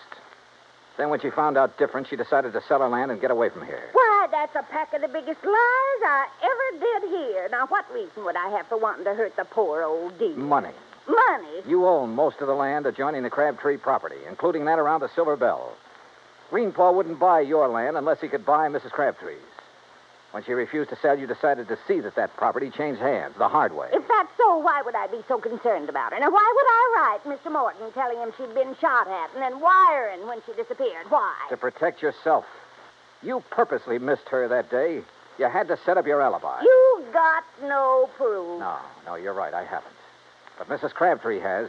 Then, 0.98 1.10
when 1.10 1.20
she 1.20 1.30
found 1.30 1.58
out 1.58 1.78
different, 1.78 2.08
she 2.08 2.16
decided 2.16 2.52
to 2.54 2.62
sell 2.66 2.80
her 2.80 2.88
land 2.88 3.10
and 3.10 3.20
get 3.20 3.30
away 3.30 3.50
from 3.50 3.66
here. 3.66 3.90
Why, 3.92 4.28
that's 4.30 4.56
a 4.56 4.62
pack 4.62 4.94
of 4.94 5.02
the 5.02 5.08
biggest 5.08 5.44
lies 5.44 6.02
I 6.02 6.26
ever 6.42 6.80
did 6.80 7.10
hear. 7.10 7.48
Now, 7.50 7.66
what 7.66 7.84
reason 7.92 8.24
would 8.24 8.36
I 8.36 8.48
have 8.48 8.66
for 8.66 8.78
wanting 8.78 9.04
to 9.04 9.14
hurt 9.14 9.36
the 9.36 9.44
poor 9.44 9.82
old 9.82 10.18
dear? 10.18 10.34
Money. 10.36 10.70
Money? 11.06 11.62
You 11.66 11.86
own 11.86 12.14
most 12.14 12.40
of 12.40 12.46
the 12.46 12.54
land 12.54 12.86
adjoining 12.86 13.22
the 13.22 13.30
Crabtree 13.30 13.76
property, 13.76 14.16
including 14.26 14.64
that 14.64 14.78
around 14.78 15.00
the 15.00 15.10
Silver 15.14 15.36
Belle. 15.36 15.72
Greenpaw 16.50 16.92
wouldn't 16.92 17.20
buy 17.20 17.40
your 17.40 17.68
land 17.68 17.96
unless 17.96 18.20
he 18.20 18.28
could 18.28 18.46
buy 18.46 18.68
Mrs. 18.68 18.90
Crabtree's. 18.90 19.38
When 20.32 20.44
she 20.44 20.52
refused 20.52 20.90
to 20.90 20.96
sell, 20.96 21.18
you 21.18 21.26
decided 21.26 21.68
to 21.68 21.78
see 21.86 22.00
that 22.00 22.16
that 22.16 22.36
property 22.36 22.70
changed 22.70 23.00
hands 23.00 23.34
the 23.38 23.48
hard 23.48 23.74
way. 23.74 23.88
If 23.92 24.05
that's 24.16 24.36
so, 24.36 24.56
why 24.58 24.82
would 24.82 24.94
I 24.94 25.06
be 25.06 25.20
so 25.28 25.38
concerned 25.38 25.88
about 25.88 26.12
her? 26.12 26.18
Now, 26.20 26.30
why 26.30 26.52
would 26.54 26.66
I 26.68 26.84
write 26.96 27.38
Mr. 27.38 27.52
Morton 27.52 27.92
telling 27.92 28.18
him 28.18 28.32
she'd 28.36 28.54
been 28.54 28.74
shot 28.80 29.08
at 29.08 29.30
and 29.34 29.42
then 29.42 29.60
wiring 29.60 30.26
when 30.26 30.40
she 30.46 30.52
disappeared? 30.52 31.06
Why? 31.08 31.34
To 31.50 31.56
protect 31.56 32.02
yourself. 32.02 32.44
You 33.22 33.42
purposely 33.50 33.98
missed 33.98 34.28
her 34.30 34.48
that 34.48 34.70
day. 34.70 35.02
You 35.38 35.48
had 35.48 35.68
to 35.68 35.78
set 35.84 35.98
up 35.98 36.06
your 36.06 36.22
alibi. 36.22 36.62
You 36.62 37.04
got 37.12 37.44
no 37.62 38.08
proof. 38.16 38.60
No, 38.60 38.78
no, 39.04 39.14
you're 39.16 39.34
right. 39.34 39.52
I 39.52 39.64
haven't. 39.64 39.92
But 40.58 40.68
Mrs. 40.68 40.94
Crabtree 40.94 41.40
has. 41.40 41.68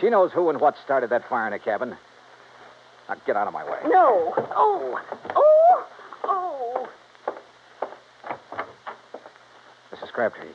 She 0.00 0.10
knows 0.10 0.32
who 0.32 0.50
and 0.50 0.60
what 0.60 0.76
started 0.84 1.10
that 1.10 1.28
fire 1.28 1.46
in 1.46 1.52
the 1.52 1.58
cabin. 1.58 1.96
Now 3.08 3.16
get 3.26 3.36
out 3.36 3.46
of 3.46 3.52
my 3.52 3.64
way. 3.64 3.78
No. 3.86 4.34
Oh. 4.56 5.00
Oh. 5.36 5.86
Oh. 6.24 6.88
Mrs. 9.94 10.12
Crabtree, 10.12 10.48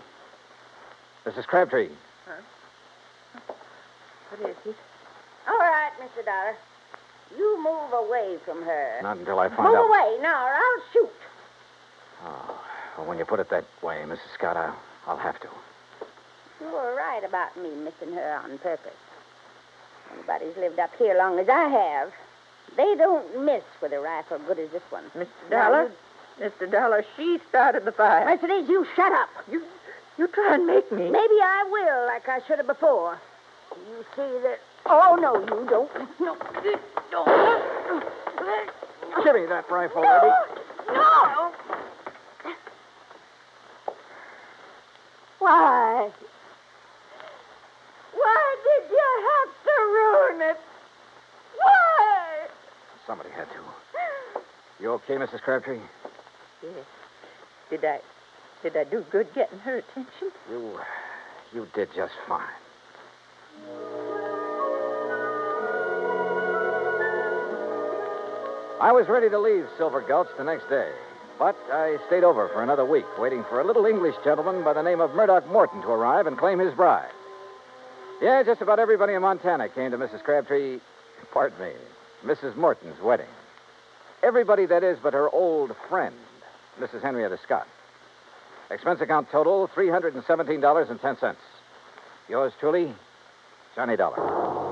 Mrs. 1.26 1.46
Crabtree. 1.48 1.90
Huh? 2.28 3.54
What 4.30 4.50
is 4.50 4.56
it? 4.66 4.76
All 5.48 5.58
right, 5.58 5.92
Mr. 6.00 6.24
Dollar. 6.26 6.56
You 7.38 7.58
move 7.64 7.94
away 7.94 8.38
from 8.46 8.64
her. 8.64 9.00
Not 9.02 9.18
until 9.18 9.40
I 9.40 9.50
find 9.50 9.60
her. 9.60 9.64
move 9.66 9.76
out. 9.76 9.90
away 9.90 10.18
now, 10.22 10.46
or 10.46 10.54
I'll 10.54 10.84
shoot. 10.94 11.10
Oh, 12.24 12.62
well, 12.98 13.08
when 13.08 13.18
you 13.18 13.26
put 13.26 13.40
it 13.40 13.50
that 13.50 13.66
way, 13.82 14.04
Mrs. 14.06 14.20
Scott, 14.36 14.56
I'll, 14.56 14.76
I'll 15.08 15.18
have 15.18 15.40
to. 15.42 15.48
You 16.62 16.68
were 16.68 16.96
right 16.96 17.24
about 17.28 17.58
me 17.58 17.70
missing 17.76 18.14
her 18.14 18.42
on 18.44 18.58
purpose. 18.60 18.94
Anybody's 20.14 20.56
lived 20.58 20.80
up 20.80 20.92
here 20.98 21.18
long 21.18 21.40
as 21.40 21.50
I 21.50 21.68
have. 21.68 22.14
They 22.78 22.96
don't 22.96 23.44
miss 23.44 23.64
with 23.82 23.92
a 23.94 24.00
rifle 24.00 24.40
good 24.48 24.60
as 24.60 24.70
this 24.72 24.84
one. 24.90 25.04
Mr. 25.16 25.28
Now, 25.50 25.70
Dollar? 25.70 25.92
Mr. 26.40 26.72
Dollar, 26.72 27.06
she 27.18 27.40
started 27.50 27.86
the 27.86 27.92
fire. 27.92 28.26
Mercedes, 28.26 28.70
you 28.70 28.86
shut 28.96 29.12
up. 29.12 29.30
You, 29.52 29.64
you 30.18 30.28
try 30.28 30.56
and 30.56 30.66
make 30.66 30.92
me. 30.92 31.10
Maybe 31.10 31.40
I 31.42 31.66
will, 31.70 32.06
like 32.08 32.28
I 32.30 32.40
should 32.48 32.58
have 32.58 32.68
before. 32.68 33.20
You 33.76 34.06
see 34.16 34.40
that. 34.44 34.60
Oh, 34.86 35.18
no, 35.20 35.40
you 35.40 35.66
don't. 35.70 35.90
No. 36.20 36.38
Don't. 37.12 37.28
Give 39.24 39.36
me 39.36 39.46
that 39.48 39.70
rifle, 39.70 40.04
No. 40.04 40.10
Eddie. 40.10 40.62
No. 40.94 41.52
Why? 45.40 46.10
Why 48.14 48.56
did 48.64 48.90
you 48.92 49.10
have 49.30 49.52
to 49.66 49.76
ruin 49.94 50.50
it? 50.52 50.58
Why? 51.58 52.48
Somebody 53.06 53.30
had 53.32 53.48
to. 53.52 53.60
You 54.80 54.92
okay, 54.94 55.16
Mrs. 55.16 55.42
Crabtree? 55.42 55.80
Yes. 56.64 56.86
Did 57.70 57.86
I, 57.86 58.00
did 58.66 58.76
I 58.76 58.84
do 58.84 59.06
good 59.12 59.28
getting 59.36 59.60
her 59.60 59.78
attention? 59.78 60.32
You, 60.50 60.80
you 61.54 61.68
did 61.76 61.88
just 61.96 62.14
fine. 62.28 62.42
I 68.82 68.92
was 68.92 69.08
ready 69.08 69.30
to 69.30 69.38
leave 69.38 69.68
Silver 69.78 70.02
Gulch 70.02 70.30
the 70.40 70.44
next 70.44 70.68
day, 70.68 70.92
but 71.38 71.56
I 71.72 71.98
stayed 72.08 72.24
over 72.24 72.48
for 72.48 72.64
another 72.64 72.86
week, 72.86 73.06
waiting 73.20 73.44
for 73.48 73.62
a 73.62 73.64
little 73.64 73.86
English 73.86 74.16
gentleman 74.24 74.64
by 74.64 74.74
the 74.74 74.82
name 74.82 75.00
of 75.00 75.14
Murdoch 75.14 75.48
Morton 75.48 75.84
to 75.84 75.90
arrive 75.90 76.26
and 76.26 76.36
claim 76.36 76.58
his 76.58 76.74
bride. 76.74 77.12
Yeah, 78.20 78.42
just 78.42 78.62
about 78.62 78.80
everybody 78.80 79.14
in 79.14 79.22
Montana 79.22 79.70
came 79.70 79.92
to 79.92 79.98
Mrs. 80.00 80.24
Crabtree, 80.24 80.80
pardon 81.32 81.60
me, 81.60 81.74
Mrs. 82.24 82.56
Morton's 82.56 83.00
wedding. 83.00 83.30
Everybody, 84.24 84.66
that 84.66 84.84
is, 84.84 84.98
but 85.04 85.14
her 85.14 85.30
old 85.30 85.76
friend, 85.88 86.16
Mrs. 86.80 87.04
Henrietta 87.04 87.38
Scott. 87.44 87.68
Expense 88.72 89.00
account 89.02 89.30
total 89.32 89.68
$317.10. 89.76 91.36
Yours 92.28 92.54
truly, 92.60 92.94
Johnny 93.76 93.96
Dollar. 93.96 94.66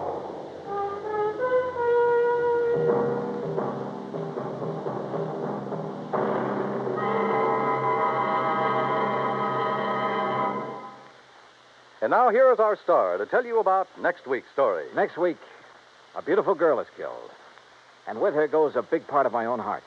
And 12.02 12.12
now 12.12 12.30
here 12.32 12.52
is 12.52 12.60
our 12.60 12.76
star 12.84 13.18
to 13.18 13.26
tell 13.26 13.46
you 13.46 13.60
about 13.60 13.88
next 14.02 14.28
week's 14.28 14.52
story. 14.52 14.86
Next 14.94 15.18
week, 15.18 15.38
a 16.16 16.22
beautiful 16.22 16.56
girl 16.56 16.80
is 16.82 16.88
killed. 16.98 17.32
And 18.08 18.20
with 18.20 18.34
her 18.34 18.48
goes 18.48 18.76
a 18.76 18.82
big 18.82 19.08
part 19.08 19.26
of 19.26 19.32
my 19.32 19.46
own 19.46 19.60
heart. 19.60 19.84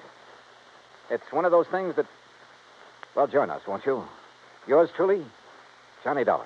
It's 1.10 1.30
one 1.30 1.44
of 1.44 1.50
those 1.50 1.66
things 1.66 1.96
that. 1.96 2.06
Well, 3.16 3.26
join 3.26 3.48
us, 3.48 3.62
won't 3.66 3.86
you? 3.86 4.04
Yours 4.68 4.90
truly, 4.94 5.24
Johnny 6.04 6.22
Dollar. 6.22 6.44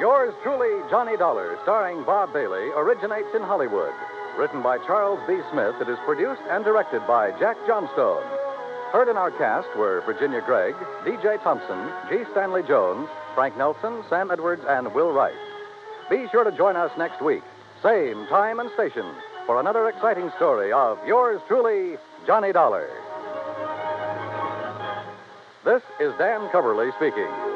Yours 0.00 0.32
truly, 0.42 0.80
Johnny 0.88 1.18
Dollar, 1.18 1.58
starring 1.64 2.04
Bob 2.04 2.32
Bailey, 2.32 2.70
originates 2.74 3.28
in 3.34 3.42
Hollywood. 3.42 3.92
Written 4.38 4.62
by 4.62 4.78
Charles 4.78 5.20
B. 5.28 5.40
Smith, 5.52 5.74
it 5.82 5.90
is 5.90 5.98
produced 6.06 6.40
and 6.48 6.64
directed 6.64 7.06
by 7.06 7.32
Jack 7.38 7.58
Johnstone. 7.66 8.24
Heard 8.92 9.10
in 9.10 9.18
our 9.18 9.30
cast 9.32 9.68
were 9.76 10.02
Virginia 10.06 10.40
Gregg, 10.40 10.74
D.J. 11.04 11.36
Thompson, 11.42 11.92
G. 12.08 12.24
Stanley 12.32 12.62
Jones, 12.62 13.10
Frank 13.34 13.58
Nelson, 13.58 14.02
Sam 14.08 14.30
Edwards, 14.30 14.62
and 14.66 14.94
Will 14.94 15.12
Wright. 15.12 15.45
Be 16.08 16.28
sure 16.30 16.44
to 16.44 16.52
join 16.56 16.76
us 16.76 16.92
next 16.96 17.20
week, 17.20 17.42
same 17.82 18.26
time 18.28 18.60
and 18.60 18.70
station, 18.74 19.04
for 19.44 19.58
another 19.58 19.88
exciting 19.88 20.30
story 20.36 20.72
of 20.72 20.98
yours 21.04 21.40
truly, 21.48 21.96
Johnny 22.26 22.52
Dollar. 22.52 22.88
This 25.64 25.82
is 25.98 26.12
Dan 26.16 26.48
Cubberly 26.50 26.94
speaking. 26.96 27.55